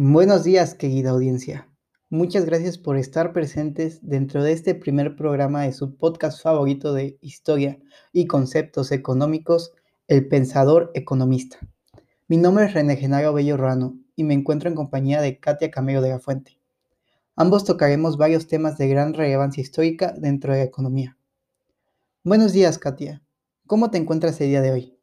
Buenos 0.00 0.44
días, 0.44 0.76
querida 0.76 1.10
audiencia. 1.10 1.68
Muchas 2.08 2.44
gracias 2.44 2.78
por 2.78 2.96
estar 2.96 3.32
presentes 3.32 3.98
dentro 4.00 4.44
de 4.44 4.52
este 4.52 4.76
primer 4.76 5.16
programa 5.16 5.64
de 5.64 5.72
su 5.72 5.96
podcast 5.96 6.40
favorito 6.40 6.94
de 6.94 7.18
historia 7.20 7.80
y 8.12 8.28
conceptos 8.28 8.92
económicos, 8.92 9.72
El 10.06 10.28
Pensador 10.28 10.92
Economista. 10.94 11.58
Mi 12.28 12.36
nombre 12.36 12.66
es 12.66 12.74
René 12.74 12.96
Genaro 12.96 13.32
Bello 13.32 13.56
Rano 13.56 13.98
y 14.14 14.22
me 14.22 14.34
encuentro 14.34 14.68
en 14.68 14.76
compañía 14.76 15.20
de 15.20 15.40
Katia 15.40 15.72
Camero 15.72 16.00
de 16.00 16.10
la 16.10 16.20
Fuente. 16.20 16.60
Ambos 17.34 17.64
tocaremos 17.64 18.16
varios 18.16 18.46
temas 18.46 18.78
de 18.78 18.86
gran 18.86 19.14
relevancia 19.14 19.62
histórica 19.62 20.14
dentro 20.16 20.52
de 20.52 20.60
la 20.60 20.64
economía. 20.64 21.18
Buenos 22.22 22.52
días, 22.52 22.78
Katia. 22.78 23.20
¿Cómo 23.66 23.90
te 23.90 23.98
encuentras 23.98 24.40
el 24.40 24.50
día 24.50 24.60
de 24.60 24.70
hoy? 24.70 24.96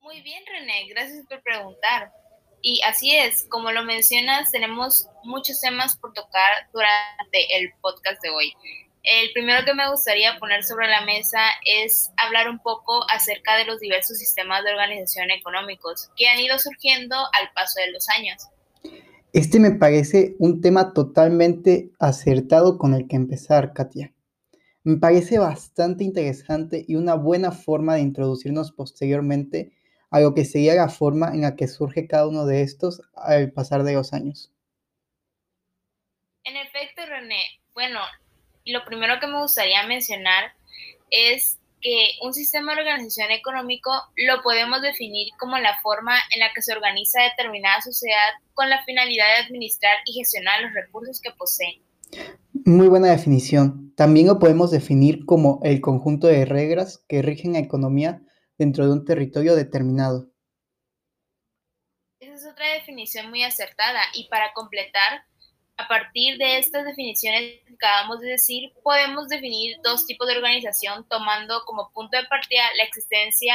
Muy 0.00 0.22
bien, 0.22 0.42
René. 0.44 0.88
Gracias 0.88 1.24
por 1.28 1.40
preguntar. 1.44 2.19
Y 2.62 2.80
así 2.82 3.16
es, 3.16 3.46
como 3.48 3.72
lo 3.72 3.84
mencionas, 3.84 4.50
tenemos 4.50 5.08
muchos 5.24 5.60
temas 5.60 5.96
por 5.96 6.12
tocar 6.12 6.68
durante 6.72 7.56
el 7.56 7.72
podcast 7.80 8.22
de 8.22 8.30
hoy. 8.30 8.52
El 9.02 9.32
primero 9.32 9.64
que 9.64 9.72
me 9.72 9.90
gustaría 9.90 10.38
poner 10.38 10.62
sobre 10.62 10.86
la 10.86 11.06
mesa 11.06 11.38
es 11.64 12.10
hablar 12.18 12.50
un 12.50 12.58
poco 12.58 13.08
acerca 13.10 13.56
de 13.56 13.64
los 13.64 13.80
diversos 13.80 14.18
sistemas 14.18 14.62
de 14.62 14.72
organización 14.72 15.30
económicos 15.30 16.10
que 16.16 16.28
han 16.28 16.38
ido 16.38 16.58
surgiendo 16.58 17.16
al 17.16 17.50
paso 17.54 17.80
de 17.80 17.92
los 17.92 18.06
años. 18.10 18.48
Este 19.32 19.58
me 19.58 19.70
parece 19.70 20.34
un 20.38 20.60
tema 20.60 20.92
totalmente 20.92 21.90
acertado 21.98 22.76
con 22.76 22.92
el 22.94 23.08
que 23.08 23.16
empezar, 23.16 23.72
Katia. 23.72 24.12
Me 24.82 24.98
parece 24.98 25.38
bastante 25.38 26.04
interesante 26.04 26.84
y 26.86 26.96
una 26.96 27.14
buena 27.14 27.52
forma 27.52 27.94
de 27.94 28.00
introducirnos 28.00 28.72
posteriormente 28.72 29.72
a 30.10 30.20
lo 30.20 30.34
que 30.34 30.44
sería 30.44 30.74
la 30.74 30.88
forma 30.88 31.28
en 31.32 31.42
la 31.42 31.56
que 31.56 31.68
surge 31.68 32.06
cada 32.06 32.26
uno 32.26 32.44
de 32.46 32.62
estos 32.62 33.02
al 33.14 33.52
pasar 33.52 33.84
de 33.84 33.94
los 33.94 34.12
años. 34.12 34.52
En 36.44 36.56
efecto, 36.56 37.02
René, 37.06 37.42
bueno, 37.74 38.00
lo 38.64 38.84
primero 38.84 39.20
que 39.20 39.26
me 39.26 39.40
gustaría 39.40 39.86
mencionar 39.86 40.52
es 41.10 41.58
que 41.80 42.12
un 42.22 42.34
sistema 42.34 42.74
de 42.74 42.82
organización 42.82 43.30
económico 43.30 43.90
lo 44.16 44.42
podemos 44.42 44.82
definir 44.82 45.28
como 45.38 45.58
la 45.58 45.80
forma 45.82 46.14
en 46.34 46.40
la 46.40 46.52
que 46.54 46.62
se 46.62 46.72
organiza 46.72 47.22
determinada 47.22 47.80
sociedad 47.80 48.32
con 48.54 48.68
la 48.68 48.84
finalidad 48.84 49.26
de 49.26 49.44
administrar 49.46 49.94
y 50.04 50.12
gestionar 50.12 50.62
los 50.62 50.74
recursos 50.74 51.20
que 51.20 51.30
posee. 51.32 51.80
Muy 52.66 52.88
buena 52.88 53.08
definición. 53.08 53.94
También 53.96 54.26
lo 54.26 54.38
podemos 54.38 54.70
definir 54.70 55.24
como 55.24 55.60
el 55.62 55.80
conjunto 55.80 56.26
de 56.26 56.44
reglas 56.44 57.02
que 57.08 57.22
rigen 57.22 57.54
la 57.54 57.60
economía 57.60 58.20
dentro 58.60 58.84
de 58.84 58.92
un 58.92 59.06
territorio 59.06 59.56
determinado. 59.56 60.28
Esa 62.20 62.34
es 62.34 62.46
otra 62.46 62.74
definición 62.74 63.30
muy 63.30 63.42
acertada 63.42 64.00
y 64.12 64.28
para 64.28 64.52
completar, 64.52 65.22
a 65.78 65.88
partir 65.88 66.36
de 66.36 66.58
estas 66.58 66.84
definiciones 66.84 67.62
que 67.66 67.74
acabamos 67.74 68.20
de 68.20 68.28
decir, 68.28 68.70
podemos 68.82 69.28
definir 69.28 69.78
dos 69.82 70.04
tipos 70.04 70.28
de 70.28 70.36
organización 70.36 71.08
tomando 71.08 71.62
como 71.64 71.90
punto 71.94 72.18
de 72.18 72.26
partida 72.28 72.64
la 72.76 72.84
existencia 72.84 73.54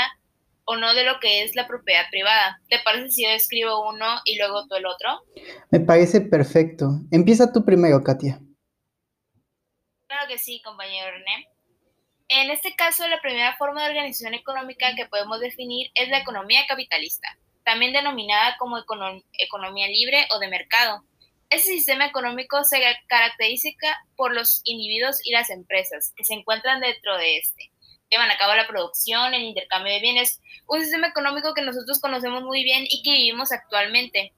o 0.64 0.76
no 0.76 0.96
de 0.96 1.04
lo 1.04 1.20
que 1.20 1.44
es 1.44 1.56
la 1.56 1.68
propiedad 1.68 2.06
privada. 2.10 2.60
¿Te 2.68 2.80
parece 2.84 3.10
si 3.12 3.24
yo 3.26 3.30
escribo 3.30 3.88
uno 3.88 4.08
y 4.26 4.40
luego 4.40 4.66
tú 4.68 4.74
el 4.74 4.88
otro? 4.88 5.22
Me 5.70 5.82
parece 5.82 6.22
perfecto. 6.22 7.02
Empieza 7.12 7.54
tú 7.54 7.64
primero, 7.64 8.04
Katia. 8.04 8.40
Claro 10.08 10.28
que 10.28 10.40
sí, 10.40 10.64
compañero 10.64 11.12
René. 11.12 11.55
En 12.28 12.50
este 12.50 12.76
caso, 12.76 13.08
la 13.08 13.22
primera 13.22 13.56
forma 13.56 13.84
de 13.84 13.90
organización 13.90 14.34
económica 14.34 14.96
que 14.96 15.06
podemos 15.06 15.40
definir 15.40 15.92
es 15.94 16.10
la 16.10 16.20
economía 16.20 16.66
capitalista, 16.68 17.28
también 17.64 17.94
denominada 17.94 18.56
como 18.58 18.80
economía 18.80 19.88
libre 19.88 20.28
o 20.32 20.40
de 20.40 20.48
mercado. 20.48 21.04
Este 21.52 21.68
sistema 21.68 22.08
económico 22.08 22.64
se 22.64 22.82
caracteriza 23.08 23.70
por 24.16 24.34
los 24.34 24.62
individuos 24.64 25.20
y 25.24 25.32
las 25.32 25.52
empresas 25.52 26.14
que 26.16 26.24
se 26.24 26.34
encuentran 26.34 26.82
dentro 26.82 27.16
de 27.18 27.38
este. 27.38 27.72
Llevan 28.10 28.32
a 28.32 28.38
cabo 28.38 28.56
la 28.56 28.68
producción, 28.68 29.36
el 29.36 29.44
intercambio 29.44 29.94
de 29.94 30.02
bienes, 30.02 30.42
un 30.68 30.82
sistema 30.82 31.08
económico 31.08 31.54
que 31.54 31.62
nosotros 31.62 32.00
conocemos 32.02 32.44
muy 32.44 32.64
bien 32.64 32.86
y 32.90 33.04
que 33.04 33.12
vivimos 33.12 33.52
actualmente. 33.52 34.34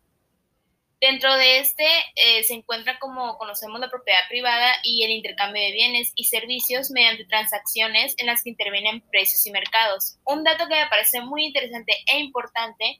Dentro 0.99 1.31
de 1.35 1.59
este 1.59 1.83
eh, 2.15 2.43
se 2.43 2.55
encuentra, 2.55 2.97
como 2.97 3.37
conocemos, 3.37 3.79
la 3.79 3.89
propiedad 3.89 4.21
privada 4.29 4.71
y 4.83 5.03
el 5.03 5.11
intercambio 5.11 5.61
de 5.61 5.71
bienes 5.71 6.11
y 6.15 6.25
servicios 6.25 6.89
mediante 6.89 7.25
transacciones 7.25 8.15
en 8.17 8.25
las 8.25 8.41
que 8.41 8.49
intervienen 8.49 9.01
precios 9.11 9.45
y 9.45 9.51
mercados. 9.51 10.17
Un 10.25 10.43
dato 10.43 10.67
que 10.67 10.73
me 10.73 10.89
parece 10.89 11.21
muy 11.21 11.45
interesante 11.45 11.93
e 12.11 12.19
importante 12.19 12.99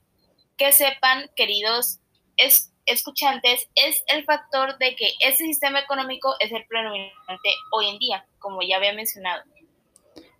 que 0.58 0.72
sepan, 0.74 1.28
queridos 1.36 2.00
escuchantes, 2.86 3.68
es 3.74 4.04
el 4.14 4.24
factor 4.26 4.78
de 4.78 4.96
que 4.96 5.08
este 5.20 5.46
sistema 5.46 5.80
económico 5.80 6.36
es 6.40 6.52
el 6.52 6.68
predominante 6.68 7.50
hoy 7.72 7.90
en 7.90 7.98
día, 7.98 8.26
como 8.38 8.62
ya 8.62 8.78
había 8.78 8.94
mencionado. 8.94 9.42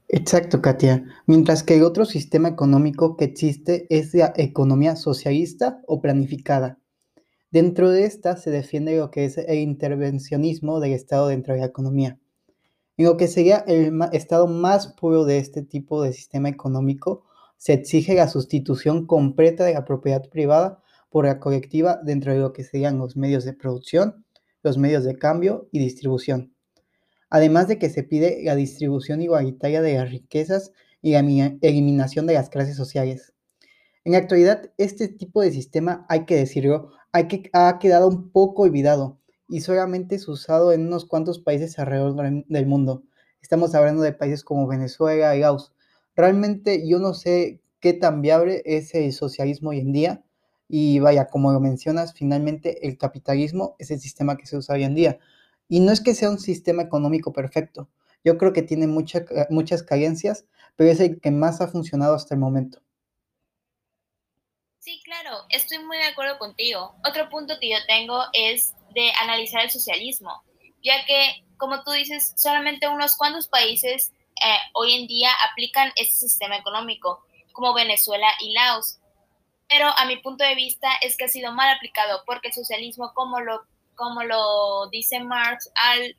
Exacto, 0.10 0.62
Katia. 0.62 1.04
Mientras 1.26 1.64
que 1.64 1.76
el 1.76 1.84
otro 1.84 2.06
sistema 2.06 2.50
económico 2.50 3.18
que 3.18 3.26
existe 3.26 3.88
es 3.90 4.14
la 4.14 4.32
economía 4.38 4.96
socialista 4.96 5.82
o 5.88 6.02
planificada 6.02 6.78
Dentro 7.50 7.92
de 7.92 8.04
esta 8.04 8.36
se 8.36 8.52
defiende 8.52 8.98
lo 8.98 9.10
que 9.10 9.24
es 9.24 9.38
el 9.38 9.60
intervencionismo 9.60 10.80
del 10.82 10.92
Estado 10.92 11.28
dentro 11.28 11.54
de 11.54 11.62
la 11.62 11.68
economía. 11.68 12.20
En 12.98 13.06
lo 13.06 13.16
que 13.16 13.28
sería 13.28 13.64
el 13.68 13.94
estado 14.12 14.48
más 14.48 14.88
puro 14.88 15.24
de 15.24 15.38
este 15.38 15.62
tipo 15.62 16.02
de 16.02 16.14
sistema 16.14 16.50
económico, 16.50 17.24
se 17.56 17.74
exige 17.74 18.16
la 18.16 18.28
sustitución 18.28 19.06
completa 19.06 19.64
de 19.64 19.74
la 19.74 19.86
propiedad 19.86 20.28
privada 20.30 20.84
por 21.10 21.26
la 21.26 21.40
colectiva 21.40 22.00
dentro 22.04 22.34
de 22.34 22.40
lo 22.40 22.54
que 22.54 22.64
serían 22.64 22.98
los 22.98 23.16
medios 23.16 23.46
de 23.46 23.54
producción, 23.54 24.26
los 24.64 24.78
medios 24.78 25.04
de 25.04 25.18
cambio 25.18 25.70
y 25.72 25.80
distribución. 25.80 26.54
Además 27.30 27.68
de 27.68 27.78
que 27.78 27.90
se 27.90 28.04
pide 28.04 28.42
la 28.44 28.56
distribución 28.56 29.22
igualitaria 29.22 29.82
de 29.82 29.94
las 29.94 30.10
riquezas 30.10 30.72
y 31.02 31.12
la 31.12 31.20
eliminación 31.62 32.26
de 32.26 32.34
las 32.34 32.50
clases 32.50 32.76
sociales. 32.76 33.34
En 34.04 34.14
la 34.14 34.20
actualidad, 34.20 34.72
este 34.78 35.08
tipo 35.08 35.42
de 35.42 35.52
sistema, 35.52 36.06
hay 36.10 36.26
que 36.26 36.36
decirlo, 36.36 36.92
que, 37.26 37.50
ha 37.54 37.80
quedado 37.80 38.08
un 38.08 38.30
poco 38.30 38.64
olvidado 38.64 39.18
y 39.50 39.62
solamente 39.62 40.16
es 40.16 40.28
usado 40.28 40.72
en 40.72 40.88
unos 40.88 41.06
cuantos 41.06 41.40
países 41.40 41.80
alrededor 41.80 42.46
del 42.48 42.66
mundo. 42.68 43.04
Estamos 43.42 43.74
hablando 43.76 44.02
de 44.04 44.14
países 44.14 44.44
como 44.44 44.68
Venezuela 44.68 45.36
y 45.36 45.40
Laos. 45.40 45.74
Realmente 46.16 46.88
yo 46.88 47.00
no 47.00 47.14
sé 47.14 47.62
qué 47.80 47.94
tan 47.94 48.22
viable 48.22 48.62
es 48.66 48.94
el 48.94 49.14
socialismo 49.14 49.70
hoy 49.70 49.80
en 49.80 49.94
día. 49.94 50.24
Y 50.70 51.00
vaya, 51.00 51.28
como 51.28 51.54
lo 51.54 51.62
mencionas, 51.62 52.14
finalmente 52.14 52.88
el 52.88 52.98
capitalismo 52.98 53.76
es 53.80 53.90
el 53.90 54.00
sistema 54.02 54.36
que 54.36 54.46
se 54.46 54.58
usa 54.58 54.76
hoy 54.76 54.84
en 54.84 54.96
día. 54.96 55.20
Y 55.70 55.80
no 55.80 55.92
es 55.92 56.02
que 56.02 56.14
sea 56.14 56.30
un 56.30 56.40
sistema 56.40 56.82
económico 56.82 57.32
perfecto. 57.32 57.90
Yo 58.24 58.38
creo 58.38 58.52
que 58.52 58.64
tiene 58.64 58.88
muchas 58.88 59.84
carencias, 59.84 60.46
pero 60.76 60.92
es 60.92 61.00
el 61.00 61.22
que 61.22 61.32
más 61.32 61.62
ha 61.62 61.68
funcionado 61.68 62.16
hasta 62.16 62.36
el 62.36 62.42
momento. 62.42 62.82
Sí, 64.88 65.02
claro, 65.04 65.44
estoy 65.50 65.80
muy 65.80 65.98
de 65.98 66.06
acuerdo 66.06 66.38
contigo. 66.38 66.96
Otro 67.06 67.28
punto 67.28 67.60
que 67.60 67.70
yo 67.72 67.78
tengo 67.88 68.24
es 68.32 68.74
de 68.96 69.12
analizar 69.20 69.62
el 69.62 69.70
socialismo, 69.70 70.42
ya 70.82 71.04
que, 71.04 71.44
como 71.58 71.84
tú 71.84 71.92
dices, 71.92 72.34
solamente 72.38 72.88
unos 72.88 73.18
cuantos 73.18 73.50
países 73.50 74.14
eh, 74.42 74.58
hoy 74.72 74.94
en 74.94 75.08
día 75.08 75.30
aplican 75.52 75.92
este 75.98 76.18
sistema 76.20 76.56
económico, 76.56 77.22
como 77.52 77.74
Venezuela 77.74 78.30
y 78.40 78.54
Laos. 78.54 79.00
Pero 79.68 79.90
a 79.90 80.06
mi 80.06 80.16
punto 80.22 80.46
de 80.46 80.56
vista 80.56 80.88
es 81.02 81.18
que 81.18 81.26
ha 81.26 81.28
sido 81.28 81.52
mal 81.52 81.68
aplicado, 81.76 82.24
porque 82.26 82.48
el 82.48 82.54
socialismo, 82.54 83.12
como 83.14 83.42
lo, 83.42 83.64
como 83.96 84.24
lo 84.24 84.88
dice 84.90 85.20
Marx, 85.20 85.70
al 85.76 86.16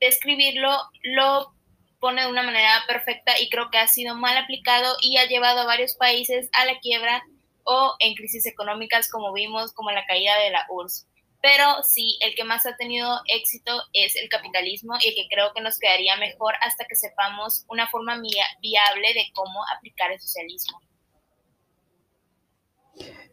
describirlo, 0.00 0.76
lo 1.04 1.52
pone 2.00 2.22
de 2.22 2.30
una 2.32 2.42
manera 2.42 2.82
perfecta 2.88 3.38
y 3.38 3.48
creo 3.48 3.70
que 3.70 3.78
ha 3.78 3.86
sido 3.86 4.16
mal 4.16 4.36
aplicado 4.36 4.96
y 5.02 5.18
ha 5.18 5.26
llevado 5.26 5.60
a 5.60 5.66
varios 5.66 5.94
países 5.94 6.48
a 6.52 6.64
la 6.64 6.80
quiebra 6.80 7.22
o 7.68 7.94
en 8.00 8.14
crisis 8.14 8.46
económicas 8.46 9.10
como 9.10 9.32
vimos, 9.32 9.72
como 9.72 9.90
la 9.90 10.04
caída 10.06 10.36
de 10.38 10.50
la 10.50 10.66
URSS. 10.70 11.06
Pero 11.40 11.82
sí, 11.84 12.18
el 12.20 12.34
que 12.34 12.42
más 12.42 12.66
ha 12.66 12.76
tenido 12.76 13.20
éxito 13.26 13.72
es 13.92 14.16
el 14.16 14.28
capitalismo 14.28 14.94
y 15.00 15.08
el 15.08 15.14
que 15.14 15.28
creo 15.30 15.52
que 15.54 15.60
nos 15.60 15.78
quedaría 15.78 16.16
mejor 16.16 16.54
hasta 16.62 16.84
que 16.86 16.96
sepamos 16.96 17.64
una 17.68 17.88
forma 17.88 18.16
viable 18.16 19.14
de 19.14 19.26
cómo 19.34 19.60
aplicar 19.76 20.10
el 20.10 20.18
socialismo. 20.18 20.80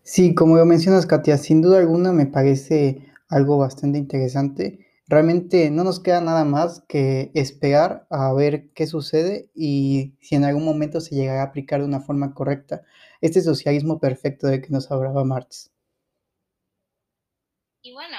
Sí, 0.04 0.36
como 0.36 0.58
lo 0.58 0.66
mencionas, 0.66 1.08
Katia, 1.08 1.38
sin 1.38 1.64
duda 1.64 1.80
alguna 1.80 2.12
me 2.12 2.28
parece 2.28 3.12
algo 3.28 3.58
bastante 3.58 3.98
interesante 3.98 4.86
realmente 5.08 5.70
no 5.70 5.84
nos 5.84 6.00
queda 6.00 6.22
nada 6.22 6.46
más 6.46 6.84
que 6.88 7.32
esperar 7.34 8.08
a 8.10 8.34
ver 8.34 8.70
qué 8.74 8.88
sucede 8.88 9.50
y 9.54 10.16
si 10.22 10.36
en 10.36 10.46
algún 10.46 10.66
momento 10.66 11.00
se 11.00 11.16
llegará 11.16 11.42
a 11.42 11.46
aplicar 11.46 11.82
de 11.82 11.86
una 11.86 12.00
forma 12.00 12.34
correcta 12.34 12.84
este 13.22 13.42
socialismo 13.42 14.00
perfecto 14.00 14.48
de 14.48 14.62
que 14.62 14.70
nos 14.70 14.92
hablaba 14.92 15.24
Marx. 15.24 15.72
Y 17.82 17.94
bueno, 17.94 18.18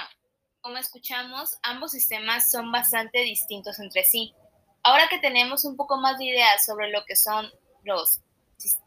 como 0.61 0.77
escuchamos, 0.77 1.57
ambos 1.63 1.91
sistemas 1.91 2.51
son 2.51 2.71
bastante 2.71 3.19
distintos 3.19 3.79
entre 3.79 4.03
sí. 4.03 4.33
Ahora 4.83 5.07
que 5.09 5.19
tenemos 5.19 5.65
un 5.65 5.75
poco 5.75 5.97
más 5.97 6.17
de 6.17 6.25
ideas 6.25 6.65
sobre 6.65 6.89
lo 6.89 7.03
que 7.05 7.15
son 7.15 7.47
los, 7.83 8.21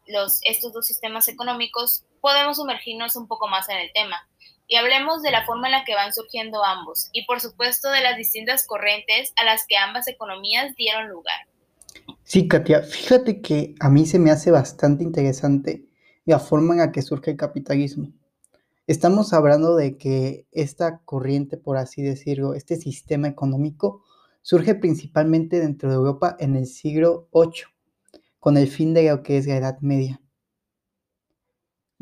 los, 0.07 0.39
estos 0.43 0.73
dos 0.73 0.85
sistemas 0.85 1.27
económicos, 1.27 2.05
podemos 2.19 2.57
sumergirnos 2.57 3.15
un 3.15 3.27
poco 3.27 3.47
más 3.47 3.69
en 3.69 3.77
el 3.77 3.91
tema 3.93 4.27
y 4.67 4.77
hablemos 4.77 5.21
de 5.21 5.31
la 5.31 5.45
forma 5.45 5.67
en 5.67 5.73
la 5.73 5.83
que 5.83 5.95
van 5.95 6.13
surgiendo 6.13 6.63
ambos 6.63 7.09
y 7.11 7.25
por 7.25 7.41
supuesto 7.41 7.89
de 7.89 8.01
las 8.01 8.15
distintas 8.15 8.65
corrientes 8.65 9.33
a 9.35 9.43
las 9.43 9.65
que 9.67 9.75
ambas 9.75 10.07
economías 10.07 10.75
dieron 10.75 11.09
lugar. 11.09 11.47
Sí, 12.23 12.47
Katia, 12.47 12.81
fíjate 12.81 13.41
que 13.41 13.75
a 13.79 13.89
mí 13.89 14.05
se 14.05 14.17
me 14.17 14.31
hace 14.31 14.49
bastante 14.49 15.03
interesante 15.03 15.90
la 16.31 16.39
forma 16.39 16.73
en 16.73 16.79
la 16.79 16.91
que 16.93 17.01
surge 17.01 17.31
el 17.31 17.37
capitalismo. 17.37 18.13
Estamos 18.87 19.33
hablando 19.33 19.75
de 19.75 19.97
que 19.97 20.47
esta 20.53 21.01
corriente, 21.03 21.57
por 21.57 21.75
así 21.75 22.01
decirlo, 22.01 22.53
este 22.53 22.77
sistema 22.77 23.27
económico, 23.27 24.03
surge 24.41 24.73
principalmente 24.75 25.59
dentro 25.59 25.89
de 25.89 25.95
Europa 25.95 26.37
en 26.39 26.55
el 26.55 26.67
siglo 26.67 27.27
VIII, 27.33 27.65
con 28.39 28.55
el 28.55 28.69
fin 28.69 28.93
de 28.93 29.09
lo 29.09 29.23
que 29.23 29.37
es 29.37 29.45
la 29.45 29.57
Edad 29.57 29.79
Media. 29.81 30.21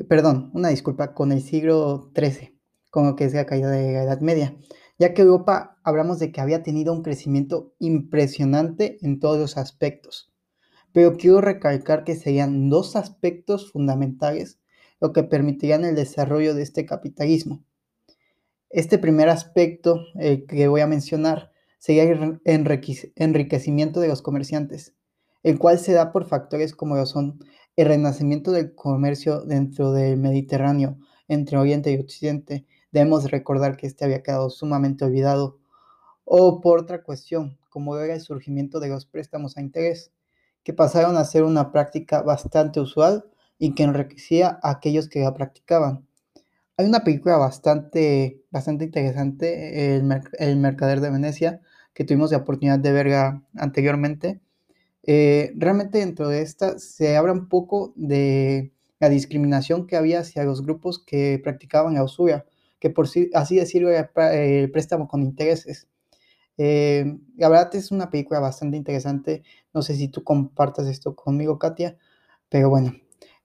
Perdón, 0.07 0.51
una 0.53 0.69
disculpa, 0.69 1.15
con 1.15 1.31
el 1.31 1.41
siglo 1.41 2.11
XIII, 2.15 2.55
con 2.91 3.07
lo 3.07 3.15
que 3.15 3.25
es 3.25 3.33
la 3.33 3.47
caída 3.47 3.71
de 3.71 3.93
la 3.93 4.03
Edad 4.03 4.21
Media, 4.21 4.55
ya 4.99 5.15
que 5.15 5.23
Europa 5.23 5.79
hablamos 5.83 6.19
de 6.19 6.31
que 6.31 6.39
había 6.39 6.61
tenido 6.61 6.93
un 6.93 7.01
crecimiento 7.01 7.73
impresionante 7.79 8.99
en 9.01 9.19
todos 9.19 9.39
los 9.39 9.57
aspectos. 9.57 10.28
Pero 10.94 11.18
quiero 11.18 11.41
recalcar 11.41 12.03
que 12.03 12.15
serían 12.15 12.69
dos 12.69 12.95
aspectos 12.95 13.71
fundamentales 13.71 14.59
lo 15.00 15.13
que 15.13 15.24
permitirían 15.24 15.86
el 15.86 15.95
desarrollo 15.95 16.53
de 16.53 16.63
este 16.63 16.86
capitalismo. 16.86 17.63
Este 18.69 18.97
primer 18.97 19.30
aspecto 19.30 20.01
que 20.47 20.68
voy 20.68 20.81
a 20.81 20.88
mencionar 20.88 21.51
sería 21.77 22.03
el 22.03 22.41
enriquecimiento 22.45 24.00
de 24.00 24.09
los 24.09 24.21
comerciantes, 24.21 24.94
el 25.44 25.57
cual 25.57 25.80
se 25.80 25.94
da 25.94 26.12
por 26.12 26.27
factores 26.27 26.75
como 26.75 27.03
son 27.06 27.39
el 27.77 27.88
renacimiento 27.88 28.51
del 28.51 28.75
comercio 28.75 29.41
dentro 29.41 29.94
del 29.94 30.18
Mediterráneo 30.18 30.97
entre 31.30 31.57
Oriente 31.57 31.91
y 31.91 31.97
Occidente. 31.97 32.65
Debemos 32.91 33.31
recordar 33.31 33.77
que 33.77 33.88
este 33.88 34.03
había 34.03 34.21
quedado 34.21 34.50
sumamente 34.50 35.06
olvidado. 35.06 35.59
O 36.25 36.59
por 36.62 36.80
otra 36.80 37.01
cuestión, 37.01 37.57
como 37.69 37.97
era 37.97 38.13
el 38.13 38.21
surgimiento 38.21 38.80
de 38.80 38.89
los 38.89 39.06
préstamos 39.06 39.57
a 39.57 39.62
interés, 39.62 40.12
que 40.63 40.73
pasaron 40.73 41.17
a 41.17 41.25
ser 41.25 41.44
una 41.44 41.71
práctica 41.71 42.21
bastante 42.21 42.79
usual 42.79 43.25
y 43.57 43.75
que 43.75 43.83
enriquecía 43.83 44.59
a 44.63 44.71
aquellos 44.71 45.09
que 45.09 45.19
la 45.19 45.33
practicaban. 45.33 46.07
Hay 46.79 46.85
una 46.85 47.03
película 47.03 47.35
bastante, 47.35 48.41
bastante 48.51 48.85
interesante, 48.85 49.97
el, 49.97 50.03
Mercader 50.57 51.01
de 51.01 51.09
Venecia, 51.09 51.61
que 51.94 52.06
tuvimos 52.06 52.31
la 52.31 52.38
oportunidad 52.38 52.79
de 52.79 52.94
verla 52.94 53.44
anteriormente. 53.57 54.39
Eh, 55.03 55.51
realmente 55.57 55.97
dentro 55.97 56.29
de 56.29 56.41
esta 56.41 56.79
se 56.79 57.17
habla 57.17 57.33
un 57.33 57.50
poco 57.50 57.91
de 57.97 58.71
la 59.01 59.09
discriminación 59.09 59.88
que 59.88 59.97
había 59.97 60.21
hacia 60.21 60.45
los 60.45 60.62
grupos 60.62 61.03
que 61.03 61.41
practicaban 61.44 61.95
la 61.95 62.03
usura, 62.05 62.45
que 62.79 62.89
por 62.89 63.07
así 63.33 63.55
decirlo 63.57 63.89
era 63.89 64.09
el 64.31 64.71
préstamo 64.71 65.09
con 65.09 65.21
intereses. 65.21 65.88
Eh, 66.61 67.17
la 67.38 67.47
verdad 67.47 67.73
es 67.75 67.89
una 67.89 68.09
película 68.09 68.41
bastante 68.41 68.75
interesante. 68.75 69.44
No 69.73 69.81
sé 69.81 69.95
si 69.95 70.09
tú 70.09 70.25
compartas 70.25 70.88
esto 70.88 71.15
conmigo, 71.15 71.57
Katia, 71.57 71.97
pero 72.50 72.69
bueno. 72.69 72.94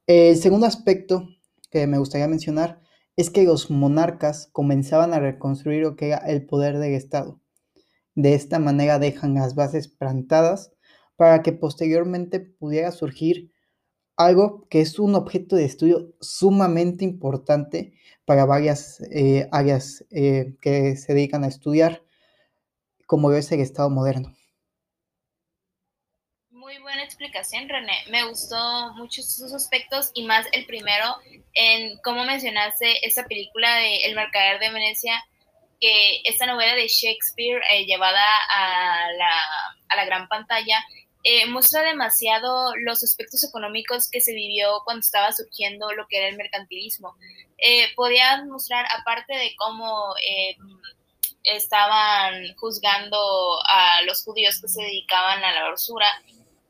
El 0.07 0.37
segundo 0.37 0.67
aspecto 0.67 1.29
que 1.71 1.87
me 1.87 1.99
gustaría 1.99 2.29
mencionar 2.29 2.81
es 3.17 3.31
que 3.31 3.45
los 3.45 3.71
monarcas 3.71 4.49
comenzaban 4.53 5.15
a 5.15 5.21
reconstruir 5.21 5.83
lo 5.83 5.97
que 5.97 6.09
era 6.09 6.19
el 6.19 6.45
poder 6.45 6.79
del 6.79 6.95
Estado. 6.95 7.41
De 8.17 8.35
esta 8.35 8.59
manera 8.59 8.99
dejan 8.99 9.35
las 9.35 9.55
bases 9.55 9.89
plantadas 9.89 10.73
para 11.17 11.43
que 11.43 11.53
posteriormente 11.53 12.41
pudiera 12.41 12.91
surgir 12.91 13.53
algo 14.17 14.67
que 14.69 14.81
es 14.81 14.99
un 14.99 15.15
objeto 15.15 15.57
de 15.57 15.65
estudio 15.65 16.15
sumamente 16.21 17.05
importante 17.05 17.95
para 18.25 18.45
varias 18.45 19.01
eh, 19.13 19.49
áreas 19.53 20.05
eh, 20.11 20.57
que 20.61 20.97
se 20.97 21.15
dedican 21.15 21.45
a 21.45 21.49
estudiar, 21.49 22.04
como 23.07 23.33
es 23.33 23.51
el 23.53 23.61
Estado 23.61 23.91
moderno. 23.91 24.35
Muy 26.51 26.79
buena 26.79 27.05
explicación, 27.05 27.69
René. 27.69 28.05
Me 28.09 28.27
gustó 28.27 28.95
mucho 28.95 29.23
sus 29.23 29.53
aspectos 29.53 30.11
y 30.15 30.25
más 30.25 30.47
el 30.53 30.65
primero 30.67 31.17
en 31.53 31.99
cómo 31.99 32.25
mencionaste 32.25 33.07
esa 33.07 33.25
película 33.25 33.77
de 33.77 34.05
El 34.07 34.15
Mercader 34.15 34.59
de 34.61 34.71
Venecia, 34.71 35.23
que 35.81 36.23
esta 36.25 36.47
novela 36.47 36.75
de 36.75 36.89
Shakespeare 36.89 37.61
eh, 37.71 37.85
llevada 37.85 38.25
a 38.51 39.07
la, 39.97 40.05
gran 40.07 40.27
pantalla 40.29 40.85
eh, 41.23 41.47
muestra 41.47 41.83
demasiado 41.83 42.75
los 42.77 43.03
aspectos 43.03 43.45
económicos 43.45 44.11
que 44.11 44.21
se 44.21 44.33
vivió 44.33 44.81
cuando 44.85 45.01
estaba 45.01 45.33
surgiendo 45.33 45.93
lo 45.93 46.07
que 46.09 46.19
era 46.19 46.29
el 46.29 46.37
mercantilismo. 46.37 47.15
Eh, 47.59 47.89
mostrar, 48.47 48.87
aparte 48.99 49.35
de 49.35 49.55
cómo 49.57 50.15
estaban 51.45 52.55
juzgando 52.57 53.19
a 53.67 54.03
los 54.03 54.25
judíos 54.25 54.61
que 54.61 54.69
se 54.69 54.83
dedicaban 54.83 55.45
a 55.45 55.53
la 55.53 55.73
usura, 55.73 56.07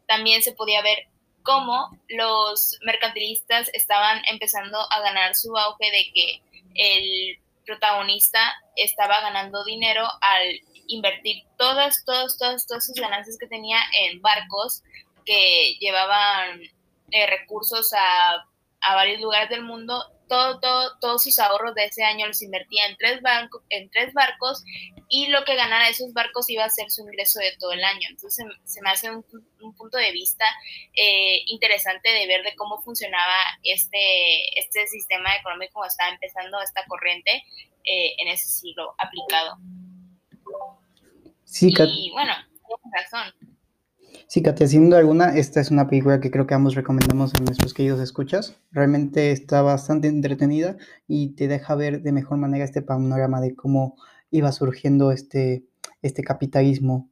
también 0.06 0.42
se 0.42 0.52
podía 0.52 0.82
ver 0.82 1.08
cómo 1.42 1.90
los 2.08 2.78
mercantilistas 2.82 3.70
estaban 3.72 4.22
empezando 4.30 4.78
a 4.90 5.00
ganar 5.00 5.34
su 5.34 5.56
auge 5.56 5.90
de 5.90 6.12
que 6.12 6.42
el 6.74 7.38
protagonista 7.64 8.40
estaba 8.76 9.20
ganando 9.20 9.64
dinero 9.64 10.06
al 10.20 10.60
invertir 10.86 11.44
todas, 11.56 12.04
todas, 12.04 12.36
todas, 12.36 12.66
todas 12.66 12.86
sus 12.86 12.96
ganancias 12.96 13.38
que 13.38 13.46
tenía 13.46 13.78
en 14.02 14.20
barcos 14.20 14.82
que 15.24 15.76
llevaban 15.80 16.60
eh, 17.10 17.26
recursos 17.26 17.92
a, 17.94 18.46
a 18.80 18.94
varios 18.94 19.20
lugares 19.20 19.48
del 19.48 19.62
mundo 19.62 20.04
todo, 20.28 20.98
todos 21.00 21.22
sus 21.22 21.38
ahorros 21.38 21.74
de 21.74 21.84
ese 21.84 22.02
año 22.02 22.26
los 22.26 22.42
invertía 22.42 22.86
en 22.86 22.96
tres, 22.96 23.20
en 23.70 23.90
tres 23.90 24.12
barcos 24.12 24.64
y 25.08 25.28
lo 25.28 25.44
que 25.44 25.54
ganara 25.54 25.88
esos 25.88 26.12
barcos 26.12 26.48
iba 26.50 26.64
a 26.64 26.70
ser 26.70 26.90
su 26.90 27.02
ingreso 27.02 27.38
de 27.40 27.56
todo 27.58 27.72
el 27.72 27.84
año. 27.84 28.08
Entonces 28.10 28.44
se, 28.64 28.80
me 28.82 28.90
hace 28.90 29.10
un, 29.10 29.24
punto 29.76 29.98
de 29.98 30.12
vista 30.12 30.44
eh, 30.94 31.42
interesante 31.46 32.10
de 32.10 32.26
ver 32.26 32.42
de 32.42 32.54
cómo 32.56 32.80
funcionaba 32.82 33.34
este, 33.62 34.58
este 34.58 34.86
sistema 34.86 35.34
económico 35.36 35.74
cuando 35.74 35.90
estaba 35.90 36.10
empezando 36.10 36.60
esta 36.60 36.84
corriente 36.86 37.44
eh, 37.84 38.14
en 38.18 38.28
ese 38.28 38.48
siglo 38.48 38.94
aplicado. 38.98 39.56
Sí, 41.44 41.68
y 41.68 42.10
bueno, 42.10 42.34
tienes 42.66 43.10
razón. 43.10 43.53
Sí, 44.26 44.42
Katia, 44.42 44.66
sin 44.66 44.92
alguna, 44.94 45.36
esta 45.36 45.60
es 45.60 45.70
una 45.70 45.88
película 45.88 46.20
que 46.20 46.30
creo 46.30 46.46
que 46.46 46.54
ambos 46.54 46.74
recomendamos 46.74 47.32
a 47.34 47.42
nuestros 47.42 47.74
queridos 47.74 48.00
escuchas. 48.00 48.58
Realmente 48.72 49.30
está 49.30 49.62
bastante 49.62 50.08
entretenida 50.08 50.76
y 51.06 51.34
te 51.36 51.46
deja 51.46 51.74
ver 51.74 52.00
de 52.00 52.12
mejor 52.12 52.38
manera 52.38 52.64
este 52.64 52.82
panorama 52.82 53.40
de 53.40 53.54
cómo 53.54 53.96
iba 54.30 54.50
surgiendo 54.50 55.12
este, 55.12 55.64
este 56.02 56.22
capitalismo. 56.22 57.10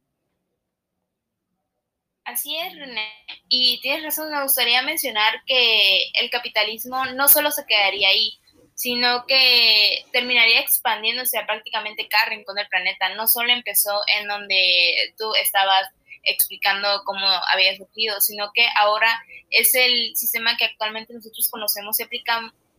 Así 2.25 2.57
es, 2.57 2.75
René. 2.75 3.07
Y 3.47 3.79
tienes 3.81 4.03
razón, 4.03 4.31
me 4.31 4.41
gustaría 4.41 4.81
mencionar 4.81 5.33
que 5.45 6.09
el 6.19 6.29
capitalismo 6.29 7.05
no 7.15 7.27
solo 7.27 7.51
se 7.51 7.65
quedaría 7.65 8.09
ahí, 8.09 8.33
sino 8.73 9.25
que 9.27 10.05
terminaría 10.11 10.59
expandiéndose 10.59 11.37
a 11.37 11.45
prácticamente 11.45 12.07
cada 12.07 12.25
rincón 12.25 12.55
del 12.55 12.67
planeta. 12.67 13.13
No 13.15 13.27
solo 13.27 13.53
empezó 13.53 14.01
en 14.19 14.27
donde 14.27 15.13
tú 15.17 15.31
estabas 15.41 15.89
explicando 16.23 17.03
cómo 17.05 17.25
había 17.51 17.75
surgido, 17.75 18.19
sino 18.21 18.51
que 18.53 18.65
ahora 18.79 19.23
es 19.49 19.73
el 19.75 20.15
sistema 20.15 20.57
que 20.57 20.65
actualmente 20.65 21.13
nosotros 21.13 21.49
conocemos 21.49 21.99
y, 21.99 22.07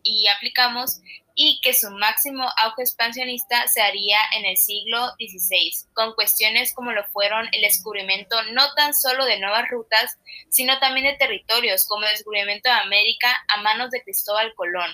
y 0.03 0.27
aplicamos 0.27 1.01
y 1.35 1.59
que 1.61 1.73
su 1.73 1.91
máximo 1.91 2.47
auge 2.57 2.81
expansionista 2.81 3.67
se 3.67 3.81
haría 3.81 4.17
en 4.37 4.45
el 4.45 4.55
siglo 4.55 5.09
XVI, 5.19 5.71
con 5.93 6.13
cuestiones 6.13 6.73
como 6.73 6.93
lo 6.93 7.03
fueron 7.07 7.47
el 7.51 7.61
descubrimiento 7.61 8.41
no 8.53 8.73
tan 8.75 8.93
solo 8.93 9.25
de 9.25 9.39
nuevas 9.39 9.69
rutas, 9.69 10.17
sino 10.49 10.79
también 10.79 11.07
de 11.07 11.17
territorios, 11.17 11.83
como 11.83 12.05
el 12.05 12.13
descubrimiento 12.13 12.69
de 12.69 12.75
América 12.75 13.35
a 13.49 13.61
manos 13.61 13.91
de 13.91 14.01
Cristóbal 14.01 14.53
Colón, 14.55 14.89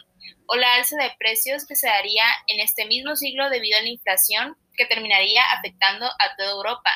o 0.47 0.55
la 0.55 0.73
alza 0.73 0.95
de 0.97 1.13
precios 1.19 1.67
que 1.67 1.75
se 1.75 1.87
daría 1.87 2.25
en 2.47 2.59
este 2.59 2.85
mismo 2.85 3.15
siglo 3.15 3.49
debido 3.49 3.77
a 3.77 3.83
la 3.83 3.89
inflación 3.89 4.57
que 4.75 4.87
terminaría 4.87 5.43
afectando 5.51 6.07
a 6.07 6.35
toda 6.37 6.51
Europa, 6.51 6.89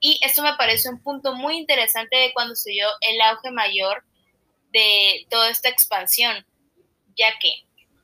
y 0.00 0.20
esto 0.22 0.42
me 0.42 0.54
parece 0.54 0.88
un 0.88 1.02
punto 1.02 1.34
muy 1.34 1.56
interesante 1.56 2.16
de 2.16 2.32
cuando 2.32 2.54
se 2.54 2.70
dio 2.70 2.86
el 3.00 3.20
auge 3.20 3.50
mayor 3.50 4.04
de 4.72 5.26
toda 5.30 5.50
esta 5.50 5.68
expansión, 5.68 6.46
ya 7.16 7.38
que 7.40 7.52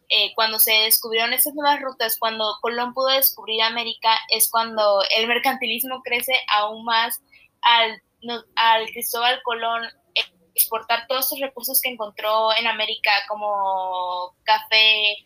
eh, 0.08 0.32
cuando 0.34 0.58
se 0.58 0.72
descubrieron 0.72 1.32
estas 1.32 1.54
nuevas 1.54 1.80
rutas, 1.80 2.18
cuando 2.18 2.58
Colón 2.60 2.94
pudo 2.94 3.08
descubrir 3.08 3.62
América, 3.62 4.18
es 4.30 4.50
cuando 4.50 5.02
el 5.16 5.26
mercantilismo 5.26 6.02
crece 6.02 6.34
aún 6.48 6.84
más 6.84 7.20
al, 7.62 8.02
al 8.56 8.86
Cristóbal 8.86 9.40
Colón 9.42 9.88
exportar 10.54 11.06
todos 11.08 11.24
estos 11.24 11.40
recursos 11.40 11.80
que 11.80 11.90
encontró 11.90 12.54
en 12.56 12.66
América, 12.66 13.10
como 13.28 14.34
café, 14.44 15.16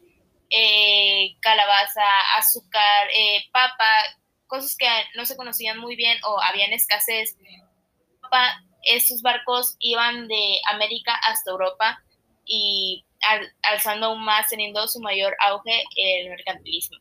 eh, 0.51 1.37
calabaza, 1.41 2.03
azúcar, 2.39 3.09
eh, 3.15 3.45
papa, 3.53 4.05
cosas 4.49 4.77
que 4.77 4.87
no 5.17 5.25
se 5.25 5.37
conocían 5.37 5.79
muy 5.79 5.95
bien 5.95 6.19
o 6.27 6.41
habían 6.41 6.73
escasez. 6.73 7.37
Estos 8.83 9.23
barcos 9.23 9.77
iban 9.81 10.27
de 10.29 10.59
América 10.73 11.13
hasta 11.27 11.51
Europa 11.51 12.03
y 12.45 13.05
alzando 13.63 14.07
aún 14.07 14.25
más, 14.25 14.49
teniendo 14.49 14.87
su 14.89 15.01
mayor 15.01 15.37
auge 15.47 15.85
el 15.97 16.31
mercantilismo. 16.31 16.99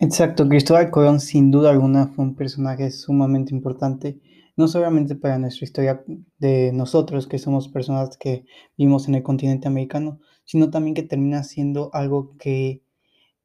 Exacto, 0.00 0.48
Cristóbal 0.48 0.90
Colón 0.90 1.18
sin 1.18 1.50
duda 1.50 1.70
alguna 1.70 2.06
fue 2.06 2.24
un 2.24 2.36
personaje 2.36 2.90
sumamente 2.90 3.52
importante, 3.52 4.18
no 4.56 4.68
solamente 4.68 5.16
para 5.16 5.38
nuestra 5.38 5.64
historia 5.64 6.04
de 6.38 6.72
nosotros, 6.72 7.26
que 7.26 7.38
somos 7.38 7.68
personas 7.68 8.16
que 8.16 8.44
vivimos 8.76 9.08
en 9.08 9.16
el 9.16 9.22
continente 9.22 9.66
americano, 9.66 10.20
sino 10.44 10.70
también 10.70 10.94
que 10.94 11.02
termina 11.02 11.42
siendo 11.42 11.90
algo 11.92 12.36
que 12.38 12.82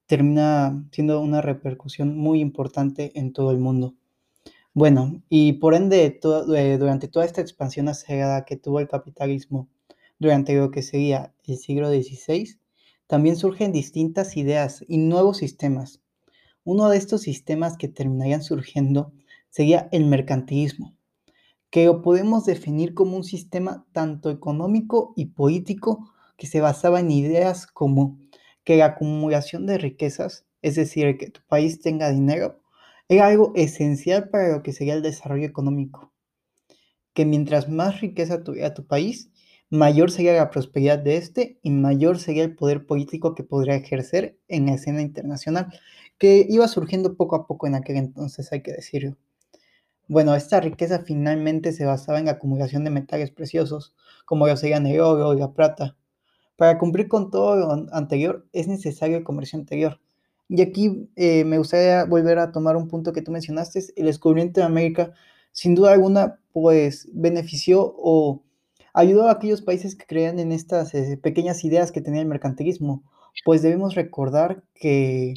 termina 0.06 0.86
siendo 0.92 1.20
una 1.22 1.42
repercusión 1.42 2.18
muy 2.18 2.40
importante 2.40 3.12
en 3.20 3.34
todo 3.34 3.52
el 3.52 3.60
mundo. 3.60 3.96
Bueno, 4.74 5.22
y 5.30 5.54
por 5.54 5.76
ende, 5.76 6.06
eh, 6.06 6.78
durante 6.78 7.08
toda 7.08 7.26
esta 7.26 7.42
expansión 7.42 7.88
acelerada 7.90 8.46
que 8.46 8.58
tuvo 8.58 8.80
el 8.80 8.88
capitalismo 8.88 9.70
durante 10.20 10.56
lo 10.56 10.72
que 10.72 10.82
sería 10.82 11.34
el 11.46 11.58
siglo 11.58 11.90
XVI, 11.90 12.58
también 13.08 13.36
surgen 13.36 13.72
distintas 13.72 14.38
ideas 14.38 14.84
y 14.88 14.98
nuevos 14.98 15.38
sistemas 15.38 16.04
uno 16.66 16.90
de 16.90 16.98
estos 16.98 17.22
sistemas 17.22 17.78
que 17.78 17.90
terminarían 17.90 18.42
surgiendo 18.42 19.12
sería 19.50 19.90
el 19.92 20.06
mercantilismo, 20.06 20.96
que 21.70 21.86
lo 21.86 22.02
podemos 22.02 22.46
definir 22.46 22.94
como 22.94 23.18
un 23.18 23.24
sistema 23.24 23.86
tanto 23.92 24.30
económico 24.30 25.14
y 25.16 25.28
político 25.28 26.14
que 26.38 26.48
se 26.48 26.62
basaba 26.62 27.02
en 27.02 27.12
ideas 27.12 27.68
como 27.68 28.18
que 28.64 28.78
la 28.78 28.86
acumulación 28.86 29.66
de 29.66 29.78
riquezas, 29.78 30.46
es 30.62 30.76
decir, 30.76 31.18
que 31.18 31.30
tu 31.30 31.42
país 31.48 31.80
tenga 31.80 32.10
dinero, 32.12 32.62
era 33.10 33.28
algo 33.28 33.52
esencial 33.56 34.30
para 34.30 34.50
lo 34.50 34.64
que 34.64 34.74
sería 34.74 34.94
el 34.94 35.02
desarrollo 35.02 35.46
económico. 35.46 36.14
Que 37.14 37.26
mientras 37.26 37.70
más 37.70 38.02
riqueza 38.02 38.44
tuviera 38.44 38.74
tu 38.74 38.86
país, 38.86 39.32
mayor 39.70 40.12
sería 40.12 40.34
la 40.34 40.50
prosperidad 40.50 41.00
de 41.00 41.18
este 41.18 41.60
y 41.64 41.72
mayor 41.72 42.20
sería 42.20 42.44
el 42.44 42.56
poder 42.56 42.86
político 42.86 43.36
que 43.36 43.44
podría 43.44 43.76
ejercer 43.76 44.38
en 44.48 44.68
la 44.68 44.74
escena 44.76 45.02
internacional 45.02 45.68
que 46.18 46.46
iba 46.50 46.68
surgiendo 46.68 47.16
poco 47.18 47.36
a 47.36 47.48
poco 47.48 47.68
en 47.68 47.76
aquel 47.76 47.98
entonces, 47.98 48.52
hay 48.52 48.62
que 48.62 48.72
decirlo. 48.72 49.18
Bueno, 50.08 50.36
esta 50.36 50.60
riqueza 50.60 51.00
finalmente 51.00 51.72
se 51.72 51.86
basaba 51.86 52.20
en 52.20 52.26
la 52.26 52.34
acumulación 52.34 52.84
de 52.84 52.92
metales 52.92 53.32
preciosos, 53.32 53.96
como 54.26 54.48
lo 54.48 54.56
serían 54.58 54.86
el 54.86 55.00
oro 55.00 55.34
y 55.34 55.40
la 55.40 55.54
plata. 55.54 55.98
Para 56.56 56.78
cumplir 56.78 57.08
con 57.08 57.32
todo 57.32 57.56
lo 57.56 57.96
anterior 57.96 58.46
es 58.54 58.68
necesario 58.68 59.18
el 59.18 59.24
comercio 59.24 59.58
anterior. 59.58 60.00
Y 60.50 60.62
aquí 60.62 61.10
eh, 61.16 61.46
me 61.46 61.58
gustaría 61.58 62.06
volver 62.06 62.38
a 62.40 62.52
tomar 62.52 62.76
un 62.76 62.88
punto 62.88 63.14
que 63.14 63.22
tú 63.22 63.32
mencionaste, 63.32 63.82
el 63.96 64.06
descubrimiento 64.06 64.60
de 64.60 64.66
América, 64.66 65.14
sin 65.52 65.74
duda 65.74 65.94
alguna, 65.94 66.40
pues 66.52 67.10
benefició 67.14 67.96
o 67.98 68.44
ayudó 68.94 69.28
a 69.28 69.32
aquellos 69.32 69.62
países 69.62 69.96
que 69.96 70.06
creían 70.06 70.40
en 70.40 70.52
estas 70.52 70.94
eh, 70.94 71.18
pequeñas 71.22 71.64
ideas 71.64 71.92
que 71.92 72.02
tenía 72.02 72.22
el 72.22 72.28
mercantilismo, 72.28 73.04
pues 73.46 73.62
debemos 73.62 73.96
recordar 73.96 74.64
que 74.76 75.34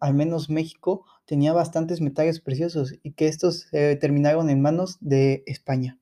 al 0.00 0.14
menos 0.14 0.50
México, 0.50 1.06
tenía 1.24 1.52
bastantes 1.52 2.00
metales 2.00 2.40
preciosos 2.40 2.94
y 3.02 3.12
que 3.12 3.26
estos 3.26 3.68
terminaron 3.70 4.48
en 4.50 4.60
manos 4.62 4.98
de 5.00 5.42
España. 5.46 5.98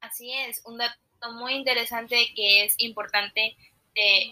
Así 0.00 0.30
es, 0.32 0.62
un 0.64 0.78
dato 0.78 1.07
muy 1.32 1.54
interesante 1.54 2.32
que 2.34 2.64
es 2.64 2.74
importante 2.78 3.56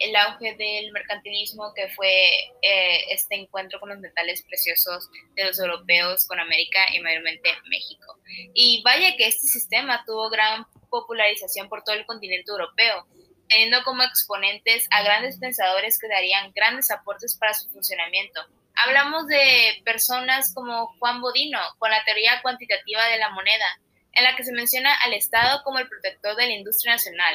el 0.01 0.15
auge 0.15 0.55
del 0.55 0.93
mercantilismo 0.93 1.75
que 1.75 1.89
fue 1.89 2.29
eh, 2.63 3.01
este 3.11 3.35
encuentro 3.35 3.81
con 3.81 3.89
los 3.89 3.99
metales 3.99 4.43
preciosos 4.43 5.11
de 5.35 5.45
los 5.45 5.59
europeos 5.59 6.25
con 6.27 6.39
América 6.39 6.87
y 6.95 7.01
mayormente 7.01 7.51
México. 7.69 8.19
Y 8.55 8.83
vaya 8.85 9.17
que 9.17 9.27
este 9.27 9.49
sistema 9.49 10.05
tuvo 10.07 10.31
gran 10.31 10.67
popularización 10.89 11.69
por 11.69 11.83
todo 11.83 11.97
el 11.97 12.07
continente 12.07 12.51
europeo 12.51 13.07
teniendo 13.49 13.83
como 13.85 14.03
exponentes 14.03 14.87
a 14.91 15.03
grandes 15.03 15.39
pensadores 15.39 15.99
que 15.99 16.09
darían 16.09 16.53
grandes 16.53 16.91
aportes 16.91 17.37
para 17.37 17.55
su 17.55 17.69
funcionamiento. 17.71 18.41
Hablamos 18.75 19.27
de 19.27 19.81
personas 19.85 20.53
como 20.53 20.95
Juan 20.99 21.21
Bodino, 21.21 21.61
con 21.79 21.91
la 21.91 22.05
teoría 22.05 22.43
cuantitativa 22.43 23.05
de 23.07 23.19
la 23.19 23.31
moneda, 23.31 23.81
en 24.17 24.25
la 24.25 24.35
que 24.37 24.45
se 24.45 24.53
menciona 24.53 24.91
al 25.05 25.13
Estado 25.13 25.61
como 25.65 25.79
el 25.79 25.89
protector 25.89 26.37
de 26.37 26.47
la 26.47 26.55
industria 26.55 26.95
nacional, 26.95 27.35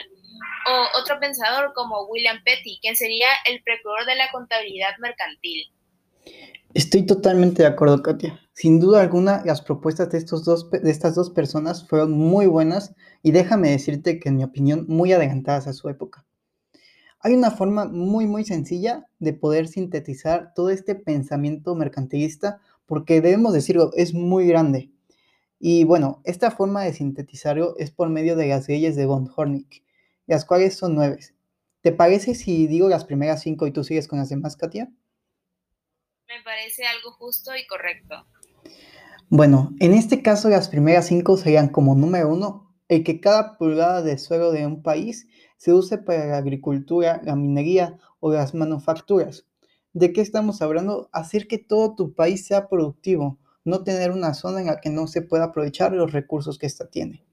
o 0.67 0.99
otro 0.99 1.19
pensador 1.19 1.73
como 1.73 2.05
William 2.07 2.43
Petty, 2.43 2.79
quien 2.81 2.95
sería 2.95 3.27
el 3.49 3.61
precursor 3.63 4.05
de 4.05 4.15
la 4.15 4.31
contabilidad 4.31 4.97
mercantil. 4.99 5.71
Estoy 6.73 7.05
totalmente 7.05 7.63
de 7.63 7.67
acuerdo, 7.67 8.01
Katia. 8.01 8.39
Sin 8.53 8.79
duda 8.79 9.01
alguna, 9.01 9.41
las 9.45 9.61
propuestas 9.61 10.09
de, 10.11 10.17
estos 10.17 10.45
dos, 10.45 10.69
de 10.71 10.89
estas 10.89 11.15
dos 11.15 11.29
personas 11.29 11.87
fueron 11.87 12.11
muy 12.11 12.45
buenas 12.45 12.95
y 13.21 13.31
déjame 13.31 13.71
decirte 13.71 14.19
que 14.19 14.29
en 14.29 14.37
mi 14.37 14.43
opinión 14.43 14.85
muy 14.87 15.11
adelantadas 15.11 15.67
a 15.67 15.73
su 15.73 15.89
época. 15.89 16.25
Hay 17.19 17.33
una 17.33 17.51
forma 17.51 17.85
muy 17.85 18.25
muy 18.25 18.45
sencilla 18.45 19.05
de 19.19 19.33
poder 19.33 19.67
sintetizar 19.67 20.53
todo 20.55 20.69
este 20.69 20.95
pensamiento 20.95 21.75
mercantilista 21.75 22.61
porque 22.85 23.21
debemos 23.21 23.53
decirlo, 23.53 23.91
es 23.95 24.13
muy 24.13 24.47
grande. 24.47 24.91
Y 25.63 25.83
bueno, 25.83 26.21
esta 26.23 26.49
forma 26.49 26.83
de 26.83 26.91
sintetizarlo 26.91 27.75
es 27.77 27.91
por 27.91 28.09
medio 28.09 28.35
de 28.35 28.47
las 28.47 28.67
leyes 28.67 28.95
de 28.95 29.05
von 29.05 29.29
Hornig, 29.35 29.83
las 30.25 30.43
cuales 30.43 30.75
son 30.75 30.95
nueve. 30.95 31.19
¿Te 31.81 31.91
parece 31.91 32.33
si 32.33 32.65
digo 32.65 32.89
las 32.89 33.05
primeras 33.05 33.43
cinco 33.43 33.67
y 33.67 33.71
tú 33.71 33.83
sigues 33.83 34.07
con 34.07 34.17
las 34.17 34.29
demás, 34.29 34.57
Katia? 34.57 34.91
Me 36.27 36.43
parece 36.43 36.83
algo 36.87 37.11
justo 37.11 37.51
y 37.55 37.67
correcto. 37.67 38.25
Bueno, 39.29 39.75
en 39.79 39.93
este 39.93 40.23
caso 40.23 40.49
las 40.49 40.67
primeras 40.67 41.05
cinco 41.05 41.37
serían 41.37 41.69
como 41.69 41.93
número 41.93 42.29
uno, 42.29 42.73
el 42.87 43.03
que 43.03 43.21
cada 43.21 43.59
pulgada 43.59 44.01
de 44.01 44.17
suelo 44.17 44.51
de 44.51 44.65
un 44.65 44.81
país 44.81 45.27
se 45.57 45.73
use 45.73 45.99
para 45.99 46.25
la 46.25 46.37
agricultura, 46.37 47.21
la 47.23 47.35
minería 47.35 47.99
o 48.19 48.33
las 48.33 48.55
manufacturas. 48.55 49.45
¿De 49.93 50.11
qué 50.11 50.21
estamos 50.21 50.63
hablando? 50.63 51.07
Hacer 51.11 51.47
que 51.47 51.59
todo 51.59 51.93
tu 51.93 52.15
país 52.15 52.47
sea 52.47 52.67
productivo, 52.67 53.37
no 53.65 53.83
tener 53.83 54.11
una 54.11 54.33
zona 54.33 54.61
en 54.61 54.67
la 54.67 54.79
que 54.79 54.89
no 54.89 55.07
se 55.07 55.21
pueda 55.21 55.45
aprovechar 55.45 55.93
los 55.93 56.11
recursos 56.11 56.57
que 56.57 56.67
ésta 56.67 56.89
tiene. 56.89 57.23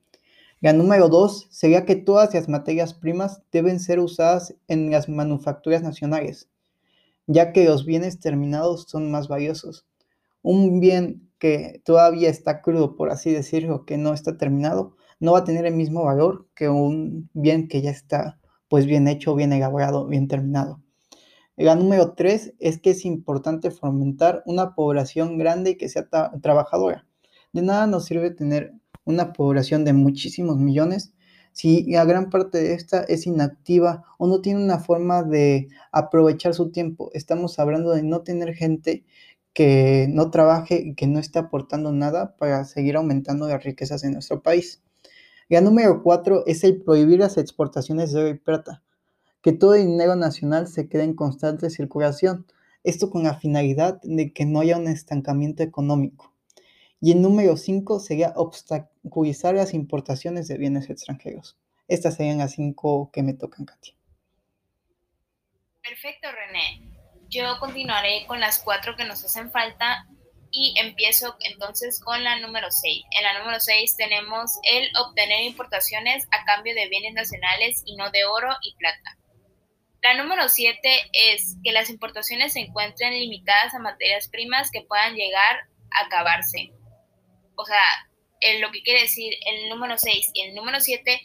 La 0.60 0.72
número 0.72 1.08
dos 1.08 1.46
sería 1.50 1.84
que 1.84 1.96
todas 1.96 2.34
las 2.34 2.48
materias 2.48 2.94
primas 2.94 3.42
deben 3.52 3.80
ser 3.80 4.00
usadas 4.00 4.54
en 4.66 4.90
las 4.90 5.08
manufacturas 5.08 5.82
nacionales 5.82 6.48
ya 7.28 7.52
que 7.52 7.66
los 7.66 7.84
bienes 7.84 8.18
terminados 8.18 8.86
son 8.88 9.10
más 9.12 9.28
valiosos. 9.28 9.86
Un 10.42 10.80
bien 10.80 11.30
que 11.38 11.80
todavía 11.84 12.30
está 12.30 12.62
crudo, 12.62 12.96
por 12.96 13.10
así 13.10 13.32
decirlo, 13.32 13.84
que 13.84 13.98
no 13.98 14.14
está 14.14 14.36
terminado, 14.36 14.96
no 15.20 15.32
va 15.32 15.40
a 15.40 15.44
tener 15.44 15.66
el 15.66 15.74
mismo 15.74 16.04
valor 16.04 16.48
que 16.54 16.68
un 16.68 17.30
bien 17.34 17.68
que 17.68 17.82
ya 17.82 17.90
está 17.90 18.40
pues 18.68 18.86
bien 18.86 19.08
hecho, 19.08 19.34
bien 19.34 19.52
elaborado, 19.52 20.06
bien 20.06 20.26
terminado. 20.26 20.82
La 21.58 21.74
número 21.74 22.12
tres 22.12 22.54
es 22.60 22.78
que 22.78 22.90
es 22.90 23.04
importante 23.04 23.72
fomentar 23.72 24.44
una 24.46 24.76
población 24.76 25.38
grande 25.38 25.70
y 25.70 25.76
que 25.76 25.88
sea 25.88 26.08
trabajadora. 26.40 27.04
De 27.52 27.62
nada 27.62 27.88
nos 27.88 28.04
sirve 28.04 28.30
tener 28.30 28.74
una 29.04 29.32
población 29.32 29.84
de 29.84 29.92
muchísimos 29.92 30.56
millones 30.56 31.12
si 31.50 31.82
la 31.90 32.04
gran 32.04 32.30
parte 32.30 32.58
de 32.58 32.74
esta 32.74 33.02
es 33.02 33.26
inactiva 33.26 34.04
o 34.18 34.28
no 34.28 34.40
tiene 34.40 34.62
una 34.62 34.78
forma 34.78 35.24
de 35.24 35.66
aprovechar 35.90 36.54
su 36.54 36.70
tiempo. 36.70 37.10
Estamos 37.12 37.58
hablando 37.58 37.90
de 37.90 38.04
no 38.04 38.22
tener 38.22 38.54
gente 38.54 39.04
que 39.52 40.06
no 40.10 40.30
trabaje 40.30 40.80
y 40.80 40.94
que 40.94 41.08
no 41.08 41.18
esté 41.18 41.40
aportando 41.40 41.90
nada 41.90 42.36
para 42.36 42.64
seguir 42.66 42.94
aumentando 42.94 43.48
las 43.48 43.64
riquezas 43.64 44.04
en 44.04 44.12
nuestro 44.12 44.44
país. 44.44 44.84
La 45.48 45.60
número 45.60 46.04
cuatro 46.04 46.44
es 46.46 46.62
el 46.62 46.80
prohibir 46.80 47.18
las 47.18 47.36
exportaciones 47.36 48.12
de 48.12 48.20
oro 48.20 48.28
y 48.28 48.38
plata, 48.38 48.84
que 49.48 49.54
todo 49.54 49.76
el 49.76 49.86
dinero 49.86 50.14
nacional 50.14 50.68
se 50.68 50.90
quede 50.90 51.04
en 51.04 51.14
constante 51.14 51.70
circulación, 51.70 52.46
esto 52.84 53.08
con 53.08 53.22
la 53.22 53.40
finalidad 53.40 53.98
de 54.02 54.34
que 54.34 54.44
no 54.44 54.60
haya 54.60 54.76
un 54.76 54.88
estancamiento 54.88 55.62
económico. 55.62 56.34
Y 57.00 57.12
el 57.12 57.22
número 57.22 57.56
5 57.56 57.98
sería 57.98 58.34
obstaculizar 58.36 59.54
las 59.54 59.72
importaciones 59.72 60.48
de 60.48 60.58
bienes 60.58 60.90
extranjeros. 60.90 61.56
Estas 61.86 62.16
serían 62.16 62.36
las 62.36 62.52
cinco 62.52 63.10
que 63.10 63.22
me 63.22 63.32
tocan, 63.32 63.64
Katia. 63.64 63.94
Perfecto, 65.80 66.28
René. 66.30 66.82
Yo 67.30 67.58
continuaré 67.58 68.26
con 68.26 68.40
las 68.40 68.58
cuatro 68.58 68.96
que 68.96 69.06
nos 69.06 69.24
hacen 69.24 69.50
falta 69.50 70.06
y 70.50 70.74
empiezo 70.78 71.38
entonces 71.40 72.00
con 72.00 72.22
la 72.22 72.38
número 72.40 72.70
6. 72.70 73.02
En 73.18 73.24
la 73.24 73.38
número 73.38 73.60
6 73.60 73.96
tenemos 73.96 74.58
el 74.70 74.94
obtener 74.98 75.40
importaciones 75.44 76.26
a 76.32 76.44
cambio 76.44 76.74
de 76.74 76.90
bienes 76.90 77.14
nacionales 77.14 77.82
y 77.86 77.96
no 77.96 78.10
de 78.10 78.26
oro 78.26 78.50
y 78.60 78.76
plata. 78.76 79.17
La 80.02 80.14
número 80.14 80.48
7 80.48 80.78
es 81.12 81.56
que 81.64 81.72
las 81.72 81.90
importaciones 81.90 82.52
se 82.52 82.60
encuentren 82.60 83.14
limitadas 83.14 83.74
a 83.74 83.80
materias 83.80 84.28
primas 84.28 84.70
que 84.70 84.82
puedan 84.82 85.14
llegar 85.14 85.68
a 85.90 86.06
acabarse. 86.06 86.72
O 87.56 87.64
sea, 87.64 87.82
lo 88.60 88.70
que 88.70 88.82
quiere 88.82 89.02
decir 89.02 89.34
el 89.46 89.68
número 89.68 89.98
6 89.98 90.30
y 90.34 90.42
el 90.42 90.54
número 90.54 90.80
7 90.80 91.20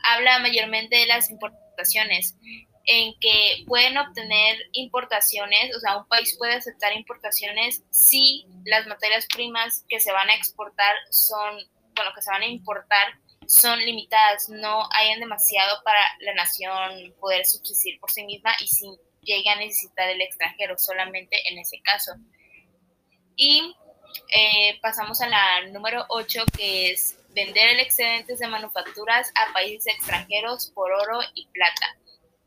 habla 0.00 0.38
mayormente 0.40 0.96
de 0.96 1.06
las 1.06 1.30
importaciones, 1.30 2.36
en 2.84 3.14
que 3.20 3.64
pueden 3.66 3.98
obtener 3.98 4.56
importaciones, 4.72 5.76
o 5.76 5.80
sea, 5.80 5.98
un 5.98 6.08
país 6.08 6.36
puede 6.38 6.54
aceptar 6.54 6.94
importaciones 6.94 7.82
si 7.90 8.46
las 8.64 8.86
materias 8.86 9.26
primas 9.26 9.84
que 9.88 10.00
se 10.00 10.10
van 10.10 10.30
a 10.30 10.34
exportar 10.34 10.94
son, 11.10 11.56
bueno, 11.94 12.12
que 12.14 12.22
se 12.22 12.30
van 12.30 12.42
a 12.42 12.46
importar, 12.46 13.14
son 13.48 13.78
limitadas, 13.80 14.50
no 14.50 14.86
hayan 14.94 15.20
demasiado 15.20 15.82
para 15.82 16.00
la 16.20 16.34
nación 16.34 17.14
poder 17.18 17.46
subsistir 17.46 17.98
por 17.98 18.10
sí 18.10 18.22
misma 18.24 18.52
y 18.60 18.68
si 18.68 18.86
llega 19.22 19.52
a 19.52 19.56
necesitar 19.56 20.06
el 20.10 20.20
extranjero, 20.20 20.76
solamente 20.76 21.36
en 21.48 21.58
ese 21.58 21.80
caso. 21.80 22.12
Y 23.36 23.74
eh, 24.36 24.78
pasamos 24.82 25.22
a 25.22 25.28
la 25.28 25.66
número 25.68 26.04
8, 26.10 26.44
que 26.58 26.90
es 26.90 27.18
vender 27.30 27.70
el 27.70 27.80
excedente 27.80 28.36
de 28.36 28.46
manufacturas 28.48 29.32
a 29.34 29.52
países 29.54 29.94
extranjeros 29.94 30.70
por 30.74 30.92
oro 30.92 31.20
y 31.34 31.46
plata. 31.46 31.96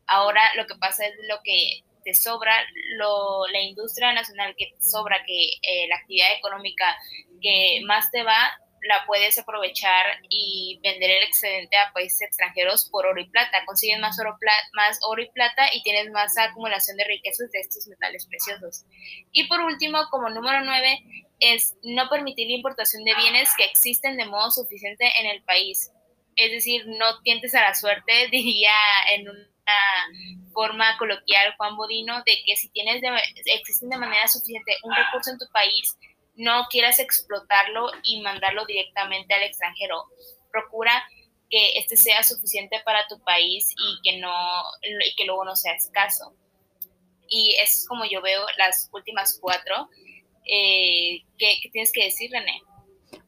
Ahora 0.06 0.54
lo 0.54 0.66
que 0.66 0.76
pasa 0.76 1.04
es 1.04 1.14
lo 1.28 1.40
que 1.42 1.82
te 2.04 2.14
sobra, 2.14 2.54
lo, 2.96 3.48
la 3.48 3.60
industria 3.60 4.12
nacional 4.12 4.54
que 4.56 4.72
te 4.76 4.82
sobra, 4.84 5.24
que 5.26 5.54
eh, 5.62 5.88
la 5.88 5.96
actividad 5.96 6.32
económica 6.38 6.96
que 7.40 7.80
más 7.86 8.08
te 8.12 8.22
va, 8.22 8.52
la 8.82 9.04
puedes 9.06 9.38
aprovechar 9.38 10.06
y 10.28 10.80
vender 10.82 11.10
el 11.10 11.22
excedente 11.24 11.76
a 11.76 11.92
países 11.92 12.22
extranjeros 12.22 12.88
por 12.90 13.06
oro 13.06 13.20
y 13.20 13.28
plata. 13.28 13.64
Consigues 13.64 14.00
más 14.00 14.18
oro, 14.18 15.22
y 15.22 15.30
plata 15.30 15.66
y 15.72 15.82
tienes 15.82 16.10
más 16.10 16.36
acumulación 16.36 16.96
de 16.96 17.04
riquezas 17.04 17.50
de 17.50 17.60
estos 17.60 17.86
metales 17.86 18.26
preciosos. 18.26 18.84
Y 19.32 19.46
por 19.46 19.60
último, 19.60 19.98
como 20.10 20.30
número 20.30 20.64
9, 20.64 20.98
es 21.40 21.76
no 21.82 22.08
permitir 22.08 22.48
la 22.48 22.56
importación 22.56 23.04
de 23.04 23.14
bienes 23.14 23.50
que 23.56 23.64
existen 23.64 24.16
de 24.16 24.26
modo 24.26 24.50
suficiente 24.50 25.10
en 25.20 25.26
el 25.26 25.42
país. 25.42 25.92
Es 26.34 26.50
decir, 26.50 26.84
no 26.86 27.20
tientes 27.22 27.54
a 27.54 27.62
la 27.62 27.74
suerte, 27.74 28.28
diría 28.30 28.72
en 29.14 29.28
una 29.28 29.48
forma 30.52 30.98
coloquial 30.98 31.54
Juan 31.56 31.76
Bodino, 31.76 32.22
de 32.24 32.36
que 32.44 32.56
si 32.56 32.68
tienes 32.70 33.00
de, 33.00 33.08
existen 33.46 33.88
de 33.90 33.96
manera 33.96 34.26
suficiente 34.26 34.76
un 34.82 34.94
recurso 34.94 35.30
en 35.30 35.38
tu 35.38 35.46
país, 35.52 35.96
no 36.34 36.66
quieras 36.70 36.98
explotarlo 36.98 37.88
y 38.04 38.20
mandarlo 38.22 38.64
directamente 38.66 39.34
al 39.34 39.42
extranjero. 39.42 40.04
Procura 40.50 40.92
que 41.50 41.78
este 41.78 41.96
sea 41.96 42.22
suficiente 42.22 42.80
para 42.84 43.06
tu 43.08 43.22
país 43.22 43.74
y 43.76 44.00
que 44.02 44.18
no 44.18 44.32
y 44.82 45.14
que 45.16 45.26
luego 45.26 45.44
no 45.44 45.54
sea 45.54 45.74
escaso. 45.74 46.34
Y 47.28 47.54
eso 47.62 47.80
es 47.80 47.86
como 47.86 48.04
yo 48.10 48.22
veo 48.22 48.40
las 48.58 48.88
últimas 48.92 49.38
cuatro. 49.40 49.88
Eh, 50.44 51.22
¿qué, 51.38 51.54
tienes 51.70 51.92
que 51.92 52.04
decir, 52.04 52.30
René? 52.30 52.60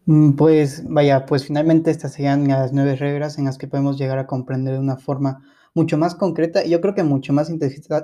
Mm, 0.06 0.36
pues 0.36 0.82
vaya, 0.84 1.24
pues 1.26 1.46
finalmente 1.46 1.90
estas 1.90 2.14
serían 2.14 2.48
las 2.48 2.72
nueve 2.72 2.96
reglas 2.96 3.38
en 3.38 3.44
las 3.44 3.58
que 3.58 3.68
podemos 3.68 3.98
llegar 3.98 4.18
a 4.18 4.26
comprender 4.26 4.74
de 4.74 4.80
una 4.80 4.96
forma 4.96 5.42
mucho 5.74 5.98
más 5.98 6.14
concreta 6.14 6.64
yo 6.64 6.80
creo 6.80 6.94
que 6.94 7.02
mucho 7.02 7.32
más 7.32 7.48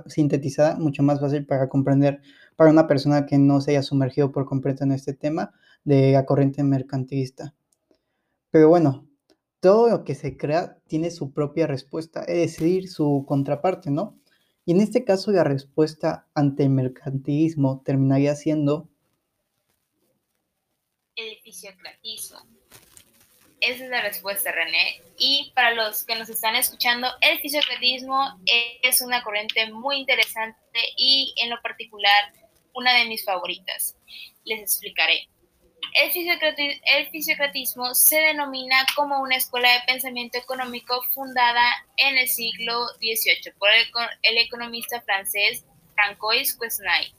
sintetizada, 0.07 0.77
mucho 0.77 1.03
más 1.03 1.21
fácil 1.21 1.47
para 1.47 1.69
comprender 1.69 2.21
para 2.61 2.73
una 2.73 2.87
persona 2.87 3.25
que 3.25 3.39
no 3.39 3.63
se 3.63 3.71
haya 3.71 3.83
sumergido 3.83 4.33
por 4.33 4.45
completo 4.45 4.85
en 4.85 4.93
este 4.93 5.15
tema 5.15 5.51
de 5.83 6.13
la 6.13 6.27
corriente 6.27 6.63
mercantilista. 6.63 7.55
Pero 8.51 8.69
bueno, 8.69 9.07
todo 9.61 9.89
lo 9.89 10.05
que 10.05 10.15
se 10.15 10.37
crea 10.37 10.77
tiene 10.87 11.11
su 11.11 11.33
propia 11.33 11.67
respuesta, 11.67 12.21
es 12.25 12.37
decir, 12.37 12.91
su 12.91 13.25
contraparte, 13.27 13.91
¿no? 13.91 14.19
Y 14.67 14.73
en 14.73 14.83
este 14.83 15.07
caso 15.07 15.31
la 15.31 15.43
respuesta 15.43 16.29
ante 16.35 16.65
el 16.65 16.69
mercantilismo 16.69 17.81
terminaría 17.83 18.35
siendo... 18.37 18.91
El 21.17 21.39
fisiocratismo. 21.43 22.41
Esa 23.61 23.85
es 23.85 23.91
la 23.91 24.03
respuesta, 24.03 24.53
René. 24.53 25.01
Y 25.19 25.51
para 25.55 25.73
los 25.73 26.05
que 26.05 26.15
nos 26.15 26.29
están 26.29 26.57
escuchando, 26.57 27.09
el 27.23 27.39
fisiocratismo 27.39 28.39
es 28.83 29.01
una 29.01 29.23
corriente 29.23 29.73
muy 29.73 29.97
interesante 29.97 30.59
y 30.99 31.33
en 31.39 31.49
lo 31.49 31.57
particular 31.63 32.40
una 32.75 32.95
de 32.95 33.07
mis 33.07 33.25
favoritas. 33.25 33.97
Les 34.45 34.61
explicaré. 34.61 35.29
El, 35.95 37.11
fisiocratismo, 37.11 37.95
se 37.95 38.19
denomina 38.21 38.87
como 38.95 39.21
una 39.21 39.37
escuela 39.37 39.73
de 39.73 39.81
pensamiento 39.87 40.39
económico 40.39 41.03
fundada 41.13 41.65
en 41.97 42.17
el 42.17 42.29
siglo 42.29 42.87
XVIII 42.99 43.53
por 43.59 43.71
el, 44.23 44.39
economista 44.39 45.01
francés 45.03 45.65
Francois 45.95 46.57
Quesnay. 46.57 47.13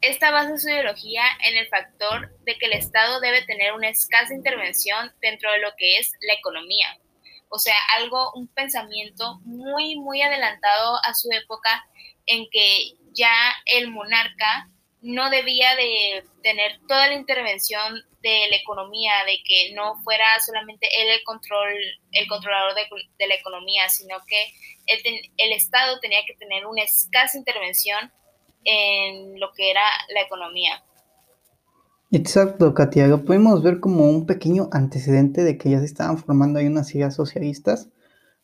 Esta 0.00 0.30
basa 0.30 0.56
su 0.56 0.68
ideología 0.68 1.22
en 1.44 1.56
el 1.56 1.68
factor 1.68 2.30
de 2.44 2.56
que 2.56 2.66
el 2.66 2.72
Estado 2.72 3.20
debe 3.20 3.42
tener 3.42 3.72
una 3.72 3.88
escasa 3.88 4.32
intervención 4.32 5.12
dentro 5.20 5.50
de 5.52 5.58
lo 5.58 5.70
que 5.76 5.98
es 5.98 6.12
la 6.26 6.34
economía. 6.34 6.96
O 7.50 7.58
sea, 7.58 7.76
algo, 7.96 8.32
un 8.34 8.46
pensamiento 8.48 9.40
muy, 9.44 9.96
muy 9.96 10.22
adelantado 10.22 10.98
a 11.04 11.14
su 11.14 11.30
época 11.32 11.86
en 12.26 12.46
que 12.50 12.92
ya 13.18 13.32
el 13.66 13.90
monarca 13.90 14.70
no 15.00 15.30
debía 15.30 15.76
de 15.76 16.24
tener 16.42 16.80
toda 16.88 17.08
la 17.08 17.14
intervención 17.14 17.94
de 18.22 18.50
la 18.50 18.56
economía, 18.56 19.12
de 19.26 19.38
que 19.44 19.74
no 19.74 19.96
fuera 20.02 20.24
solamente 20.44 20.86
él 21.00 21.08
el 21.10 21.24
control, 21.24 21.72
el 22.12 22.26
controlador 22.26 22.74
de, 22.74 23.26
la 23.26 23.34
economía, 23.34 23.88
sino 23.88 24.16
que 24.26 24.52
el, 24.86 25.52
Estado 25.52 26.00
tenía 26.00 26.18
que 26.26 26.34
tener 26.34 26.66
una 26.66 26.82
escasa 26.82 27.38
intervención 27.38 28.10
en 28.64 29.38
lo 29.38 29.52
que 29.52 29.70
era 29.70 29.84
la 30.14 30.22
economía. 30.22 30.82
Exacto, 32.10 32.74
Katia. 32.74 33.06
Lo 33.06 33.24
podemos 33.24 33.62
ver 33.62 33.80
como 33.80 34.04
un 34.04 34.26
pequeño 34.26 34.68
antecedente 34.72 35.44
de 35.44 35.58
que 35.58 35.70
ya 35.70 35.78
se 35.78 35.84
estaban 35.84 36.18
formando 36.18 36.58
ahí 36.58 36.66
unas 36.66 36.92
ideas 36.94 37.14
socialistas. 37.14 37.90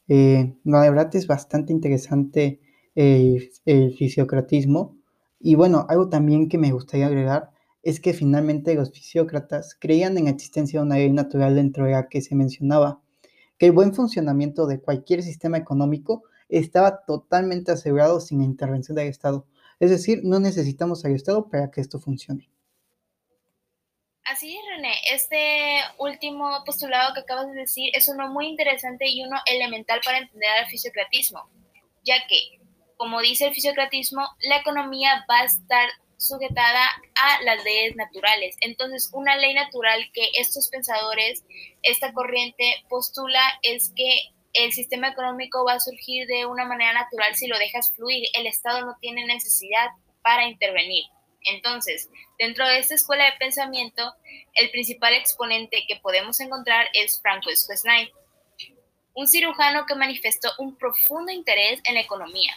Eh, 0.07 0.55
la 0.65 0.83
verdad 0.83 1.15
es 1.17 1.27
bastante 1.27 1.73
interesante 1.73 2.61
el, 2.95 3.51
el 3.65 3.95
fisiocratismo. 3.97 4.97
Y 5.41 5.55
bueno, 5.55 5.87
algo 5.89 6.09
también 6.09 6.49
que 6.49 6.59
me 6.59 6.73
gustaría 6.73 7.07
agregar 7.07 7.51
es 7.83 8.01
que 8.01 8.15
finalmente 8.15 8.75
los 8.75 8.91
fisiócratas 8.91 9.77
creían 9.79 10.17
en 10.17 10.25
la 10.25 10.31
existencia 10.31 10.81
de 10.81 10.87
una 10.87 10.97
ley 10.97 11.11
natural 11.11 11.55
dentro 11.55 11.85
de 11.85 11.93
la 11.93 12.09
que 12.09 12.23
se 12.23 12.35
mencionaba 12.35 13.01
que 13.59 13.67
el 13.67 13.73
buen 13.73 13.95
funcionamiento 13.95 14.67
de 14.67 14.81
cualquier 14.81 15.23
sistema 15.23 15.59
económico 15.59 16.25
estaba 16.49 17.05
totalmente 17.05 17.73
asegurado 17.73 18.21
sin 18.21 18.39
la 18.39 18.45
intervención 18.45 18.97
del 18.97 19.09
Estado. 19.09 19.47
Es 19.81 19.91
decir, 19.91 20.21
no 20.25 20.41
necesitamos 20.41 21.05
al 21.05 21.15
Estado 21.15 21.49
para 21.49 21.71
que 21.71 21.81
esto 21.81 22.01
funcione. 22.01 22.49
Así 24.25 24.57
es, 24.57 24.63
René. 24.75 24.95
Este 25.13 25.81
último 25.99 26.63
postulado 26.65 27.13
que 27.13 27.21
acabas 27.21 27.47
de 27.49 27.61
decir 27.61 27.91
es 27.93 28.09
uno 28.09 28.29
muy 28.33 28.47
interesante 28.47 29.07
y 29.07 29.23
uno 29.23 29.37
elemental 29.47 30.01
para 30.05 30.19
entender 30.19 30.49
al 30.59 30.67
fisiocratismo, 30.67 31.51
ya 32.05 32.15
que, 32.27 32.59
como 32.97 33.21
dice 33.21 33.47
el 33.47 33.55
fisiocratismo, 33.55 34.27
la 34.43 34.59
economía 34.59 35.25
va 35.31 35.41
a 35.41 35.45
estar 35.45 35.89
sujetada 36.17 36.89
a 37.15 37.43
las 37.43 37.63
leyes 37.65 37.97
naturales. 37.97 38.57
Entonces, 38.61 39.11
una 39.13 39.37
ley 39.37 39.55
natural 39.55 40.11
que 40.13 40.31
estos 40.35 40.69
pensadores, 40.69 41.45
esta 41.83 42.13
corriente 42.13 42.85
postula 42.89 43.43
es 43.63 43.93
que 43.95 44.31
el 44.53 44.73
sistema 44.73 45.09
económico 45.09 45.65
va 45.65 45.75
a 45.75 45.81
surgir 45.81 46.27
de 46.27 46.47
una 46.47 46.65
manera 46.65 46.93
natural 46.93 47.35
si 47.35 47.47
lo 47.47 47.59
dejas 47.59 47.93
fluir. 47.95 48.29
El 48.35 48.47
Estado 48.47 48.87
no 48.87 48.97
tiene 49.01 49.27
necesidad 49.27 49.89
para 50.23 50.47
intervenir. 50.47 51.05
Entonces, 51.43 52.09
dentro 52.39 52.67
de 52.67 52.79
esta 52.79 52.95
escuela 52.95 53.25
de 53.25 53.39
pensamiento, 53.39 54.15
el 54.55 54.71
principal 54.71 55.13
exponente 55.13 55.85
que 55.87 55.97
podemos 55.97 56.41
encontrar 56.41 56.87
es 56.95 57.21
Francois 57.21 57.67
Quesnay, 57.69 58.11
un 59.15 59.27
cirujano 59.27 59.85
que 59.87 59.95
manifestó 59.95 60.51
un 60.59 60.77
profundo 60.77 61.31
interés 61.31 61.81
en 61.85 61.95
la 61.95 62.01
economía 62.01 62.55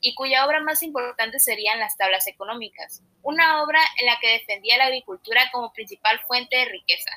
y 0.00 0.14
cuya 0.14 0.46
obra 0.46 0.60
más 0.60 0.82
importante 0.82 1.38
serían 1.40 1.78
las 1.78 1.96
tablas 1.96 2.26
económicas, 2.26 3.02
una 3.22 3.62
obra 3.62 3.80
en 3.98 4.06
la 4.06 4.18
que 4.20 4.32
defendía 4.32 4.78
la 4.78 4.86
agricultura 4.86 5.50
como 5.52 5.72
principal 5.72 6.20
fuente 6.20 6.56
de 6.56 6.64
riqueza 6.66 7.10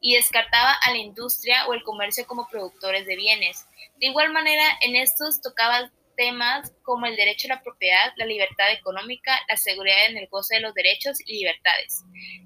y 0.00 0.14
descartaba 0.16 0.72
a 0.72 0.90
la 0.90 0.98
industria 0.98 1.66
o 1.66 1.74
el 1.74 1.82
comercio 1.82 2.26
como 2.26 2.48
productores 2.48 3.06
de 3.06 3.16
bienes. 3.16 3.66
De 4.00 4.06
igual 4.06 4.32
manera, 4.32 4.64
en 4.82 4.96
estos 4.96 5.40
tocaba 5.40 5.90
temas 6.16 6.72
como 6.82 7.06
el 7.06 7.16
derecho 7.16 7.48
a 7.48 7.56
la 7.56 7.62
propiedad, 7.62 8.12
la 8.16 8.26
libertad 8.26 8.72
económica, 8.72 9.38
la 9.48 9.56
seguridad 9.56 10.06
en 10.08 10.18
el 10.18 10.28
goce 10.28 10.56
de 10.56 10.60
los 10.60 10.74
derechos 10.74 11.18
y 11.26 11.38
libertades. 11.38 12.02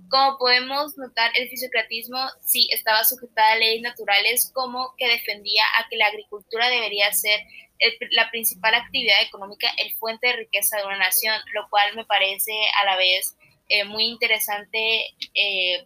Como 0.08 0.38
podemos 0.38 0.96
notar, 0.96 1.32
el 1.34 1.48
fisiocratismo 1.48 2.18
sí 2.42 2.68
estaba 2.72 3.04
sujetada 3.04 3.52
a 3.52 3.56
leyes 3.56 3.82
naturales 3.82 4.50
como 4.54 4.94
que 4.96 5.08
defendía 5.08 5.64
a 5.78 5.88
que 5.88 5.96
la 5.96 6.06
agricultura 6.06 6.68
debería 6.68 7.12
ser 7.12 7.40
la 8.12 8.30
principal 8.30 8.74
actividad 8.74 9.22
económica, 9.22 9.68
el 9.78 9.92
fuente 9.94 10.28
de 10.28 10.36
riqueza 10.36 10.78
de 10.78 10.86
una 10.86 10.98
nación, 10.98 11.34
lo 11.52 11.68
cual 11.68 11.94
me 11.94 12.04
parece 12.04 12.52
a 12.80 12.84
la 12.84 12.96
vez 12.96 13.36
eh, 13.68 13.84
muy 13.84 14.04
interesante 14.04 15.08
eh, 15.34 15.84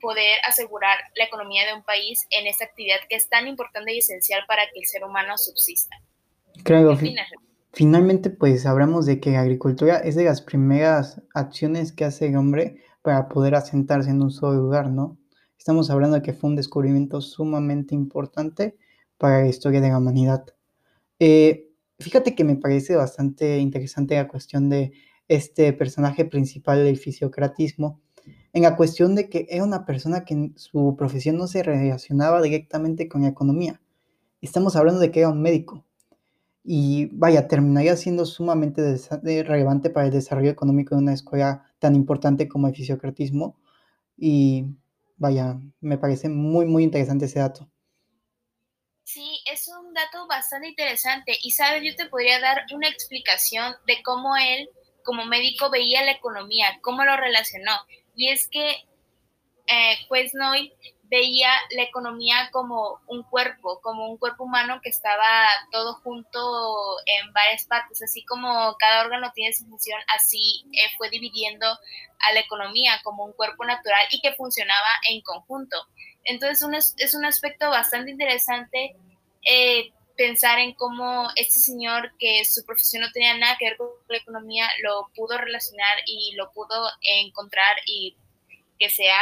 poder 0.00 0.38
asegurar 0.44 0.98
la 1.14 1.24
economía 1.24 1.66
de 1.66 1.74
un 1.74 1.82
país 1.82 2.26
en 2.30 2.46
esta 2.46 2.64
actividad 2.64 3.00
que 3.08 3.16
es 3.16 3.28
tan 3.28 3.46
importante 3.48 3.92
y 3.92 3.98
esencial 3.98 4.44
para 4.46 4.64
que 4.66 4.78
el 4.80 4.86
ser 4.86 5.04
humano 5.04 5.36
subsista. 5.36 5.96
Claro, 6.64 6.96
finalmente 7.72 8.30
pues 8.30 8.66
hablamos 8.66 9.06
de 9.06 9.20
que 9.20 9.32
la 9.32 9.40
agricultura 9.40 9.98
es 9.98 10.14
de 10.14 10.24
las 10.24 10.42
primeras 10.42 11.22
acciones 11.34 11.92
que 11.92 12.04
hace 12.04 12.26
el 12.26 12.36
hombre 12.36 12.82
para 13.02 13.28
poder 13.28 13.54
asentarse 13.54 14.10
en 14.10 14.22
un 14.22 14.30
solo 14.30 14.60
lugar, 14.60 14.90
¿no? 14.90 15.18
Estamos 15.58 15.90
hablando 15.90 16.16
de 16.16 16.22
que 16.22 16.32
fue 16.32 16.50
un 16.50 16.56
descubrimiento 16.56 17.20
sumamente 17.20 17.94
importante 17.94 18.76
para 19.18 19.40
la 19.40 19.48
historia 19.48 19.80
de 19.80 19.88
la 19.88 19.98
humanidad. 19.98 20.46
Eh, 21.18 21.68
fíjate 21.98 22.34
que 22.34 22.44
me 22.44 22.56
parece 22.56 22.96
bastante 22.96 23.58
interesante 23.58 24.14
la 24.14 24.28
cuestión 24.28 24.68
de 24.70 24.92
este 25.26 25.72
personaje 25.72 26.24
principal 26.24 26.84
del 26.84 26.96
fisiocratismo, 26.96 28.00
en 28.52 28.62
la 28.62 28.76
cuestión 28.76 29.14
de 29.14 29.28
que 29.28 29.46
era 29.50 29.64
una 29.64 29.84
persona 29.84 30.24
que 30.24 30.34
en 30.34 30.58
su 30.58 30.96
profesión 30.96 31.36
no 31.36 31.46
se 31.46 31.62
relacionaba 31.62 32.40
directamente 32.42 33.08
con 33.08 33.22
la 33.22 33.28
economía. 33.28 33.80
Estamos 34.40 34.76
hablando 34.76 35.00
de 35.00 35.10
que 35.10 35.20
era 35.20 35.28
un 35.28 35.42
médico. 35.42 35.84
Y 36.70 37.06
vaya, 37.12 37.48
terminaría 37.48 37.96
siendo 37.96 38.26
sumamente 38.26 38.82
relevante 39.22 39.88
para 39.88 40.04
el 40.04 40.12
desarrollo 40.12 40.50
económico 40.50 40.94
de 40.94 41.00
una 41.00 41.14
escuela 41.14 41.64
tan 41.78 41.94
importante 41.94 42.46
como 42.46 42.68
el 42.68 42.74
fisiocratismo. 42.74 43.58
Y 44.18 44.66
vaya, 45.16 45.58
me 45.80 45.96
parece 45.96 46.28
muy, 46.28 46.66
muy 46.66 46.84
interesante 46.84 47.24
ese 47.24 47.38
dato. 47.38 47.70
Sí, 49.02 49.40
es 49.50 49.66
un 49.68 49.94
dato 49.94 50.26
bastante 50.26 50.68
interesante. 50.68 51.38
Y 51.42 51.52
sabes, 51.52 51.82
yo 51.82 51.96
te 51.96 52.10
podría 52.10 52.38
dar 52.38 52.66
una 52.74 52.88
explicación 52.88 53.72
de 53.86 54.02
cómo 54.02 54.36
él, 54.36 54.68
como 55.04 55.24
médico, 55.24 55.70
veía 55.70 56.04
la 56.04 56.12
economía, 56.12 56.66
cómo 56.82 57.02
lo 57.02 57.16
relacionó. 57.16 57.72
Y 58.14 58.28
es 58.28 58.46
que 58.46 58.72
eh, 59.68 59.96
Quesnoy 60.12 60.74
veía 61.10 61.50
la 61.70 61.82
economía 61.82 62.50
como 62.52 63.00
un 63.06 63.22
cuerpo, 63.22 63.80
como 63.82 64.08
un 64.08 64.18
cuerpo 64.18 64.44
humano 64.44 64.80
que 64.82 64.90
estaba 64.90 65.48
todo 65.70 65.94
junto 66.02 66.38
en 67.06 67.32
varias 67.32 67.64
partes, 67.64 68.02
así 68.02 68.24
como 68.24 68.76
cada 68.78 69.02
órgano 69.02 69.32
tiene 69.34 69.54
su 69.54 69.66
función, 69.66 69.98
así 70.14 70.64
eh, 70.72 70.90
fue 70.96 71.10
dividiendo 71.10 71.66
a 71.66 72.32
la 72.32 72.40
economía 72.40 73.00
como 73.04 73.24
un 73.24 73.32
cuerpo 73.32 73.64
natural 73.64 74.06
y 74.10 74.20
que 74.20 74.34
funcionaba 74.34 74.88
en 75.08 75.20
conjunto. 75.22 75.76
Entonces 76.24 76.94
es 76.98 77.14
un 77.14 77.24
aspecto 77.24 77.70
bastante 77.70 78.10
interesante 78.10 78.94
eh, 79.42 79.92
pensar 80.16 80.58
en 80.58 80.74
cómo 80.74 81.28
este 81.36 81.58
señor 81.58 82.12
que 82.18 82.44
su 82.44 82.64
profesión 82.66 83.02
no 83.02 83.12
tenía 83.12 83.34
nada 83.38 83.56
que 83.58 83.66
ver 83.66 83.76
con 83.76 83.88
la 84.08 84.18
economía 84.18 84.68
lo 84.82 85.08
pudo 85.14 85.38
relacionar 85.38 85.98
y 86.06 86.34
lo 86.34 86.52
pudo 86.52 86.90
encontrar 87.00 87.76
y 87.86 88.16
que 88.78 88.90
sea 88.90 89.16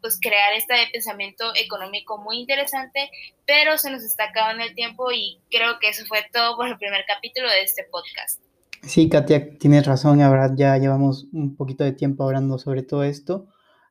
pues 0.00 0.18
crear 0.20 0.52
este 0.54 0.74
pensamiento 0.92 1.44
económico 1.54 2.18
muy 2.18 2.38
interesante, 2.38 3.10
pero 3.46 3.78
se 3.78 3.90
nos 3.90 4.02
está 4.02 4.24
acabando 4.24 4.64
el 4.64 4.74
tiempo 4.74 5.10
y 5.12 5.40
creo 5.50 5.78
que 5.80 5.88
eso 5.88 6.04
fue 6.06 6.24
todo 6.32 6.56
por 6.56 6.68
el 6.68 6.78
primer 6.78 7.04
capítulo 7.06 7.48
de 7.48 7.62
este 7.62 7.84
podcast. 7.84 8.42
Sí, 8.82 9.08
Katia, 9.08 9.56
tienes 9.58 9.86
razón, 9.86 10.18
la 10.18 10.28
verdad 10.28 10.52
ya 10.56 10.76
llevamos 10.76 11.26
un 11.32 11.56
poquito 11.56 11.84
de 11.84 11.92
tiempo 11.92 12.24
hablando 12.24 12.58
sobre 12.58 12.82
todo 12.82 13.04
esto 13.04 13.46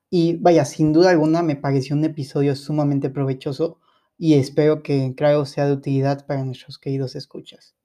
y 0.10 0.36
vaya, 0.36 0.66
sin 0.66 0.92
duda 0.92 1.12
alguna 1.12 1.42
me 1.42 1.56
pareció 1.56 1.96
un 1.96 2.04
episodio 2.04 2.56
sumamente 2.58 3.10
provechoso 3.10 3.80
y 4.18 4.34
espero 4.36 4.84
que 4.84 5.14
claro 5.16 5.46
sea 5.46 5.66
de 5.66 5.74
utilidad 5.74 6.28
para 6.28 6.44
nuestros 6.44 6.78
queridos 6.78 7.16
escuchas. 7.16 7.76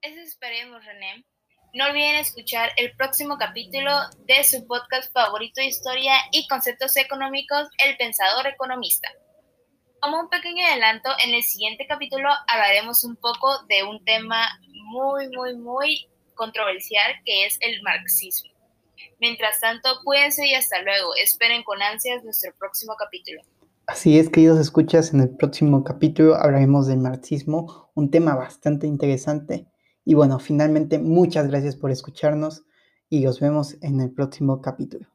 Eso 0.00 0.20
esperemos, 0.20 0.84
René. 0.84 1.26
No 1.74 1.84
olviden 1.84 2.16
escuchar 2.16 2.70
el 2.78 2.92
próximo 2.96 3.36
capítulo 3.36 3.90
de 4.26 4.42
su 4.42 4.66
podcast 4.66 5.12
favorito 5.12 5.60
de 5.60 5.66
historia 5.66 6.14
y 6.32 6.48
conceptos 6.48 6.96
económicos, 6.96 7.68
El 7.84 7.94
Pensador 7.98 8.46
Economista. 8.46 9.10
Como 10.00 10.18
un 10.18 10.30
pequeño 10.30 10.64
adelanto, 10.64 11.10
en 11.22 11.34
el 11.34 11.42
siguiente 11.42 11.86
capítulo 11.86 12.30
hablaremos 12.46 13.04
un 13.04 13.16
poco 13.16 13.48
de 13.68 13.84
un 13.84 14.02
tema 14.06 14.48
muy, 14.86 15.28
muy, 15.28 15.56
muy 15.58 16.08
controversial 16.34 17.12
que 17.26 17.44
es 17.44 17.58
el 17.60 17.82
marxismo. 17.82 18.50
Mientras 19.20 19.60
tanto, 19.60 19.90
cuídense 20.04 20.46
y 20.46 20.54
hasta 20.54 20.80
luego. 20.80 21.10
Esperen 21.22 21.62
con 21.64 21.82
ansias 21.82 22.24
nuestro 22.24 22.50
próximo 22.58 22.94
capítulo. 22.98 23.42
Así 23.86 24.18
es, 24.18 24.30
queridos 24.30 24.58
escuchas, 24.58 25.12
en 25.12 25.20
el 25.20 25.36
próximo 25.36 25.84
capítulo 25.84 26.34
hablaremos 26.34 26.86
del 26.86 26.98
marxismo, 26.98 27.90
un 27.94 28.10
tema 28.10 28.34
bastante 28.34 28.86
interesante 28.86 29.66
y 30.08 30.14
bueno, 30.14 30.38
finalmente 30.38 30.98
muchas 30.98 31.48
gracias 31.48 31.76
por 31.76 31.90
escucharnos 31.90 32.64
y 33.10 33.24
nos 33.24 33.40
vemos 33.40 33.76
en 33.82 34.00
el 34.00 34.10
próximo 34.10 34.62
capítulo. 34.62 35.06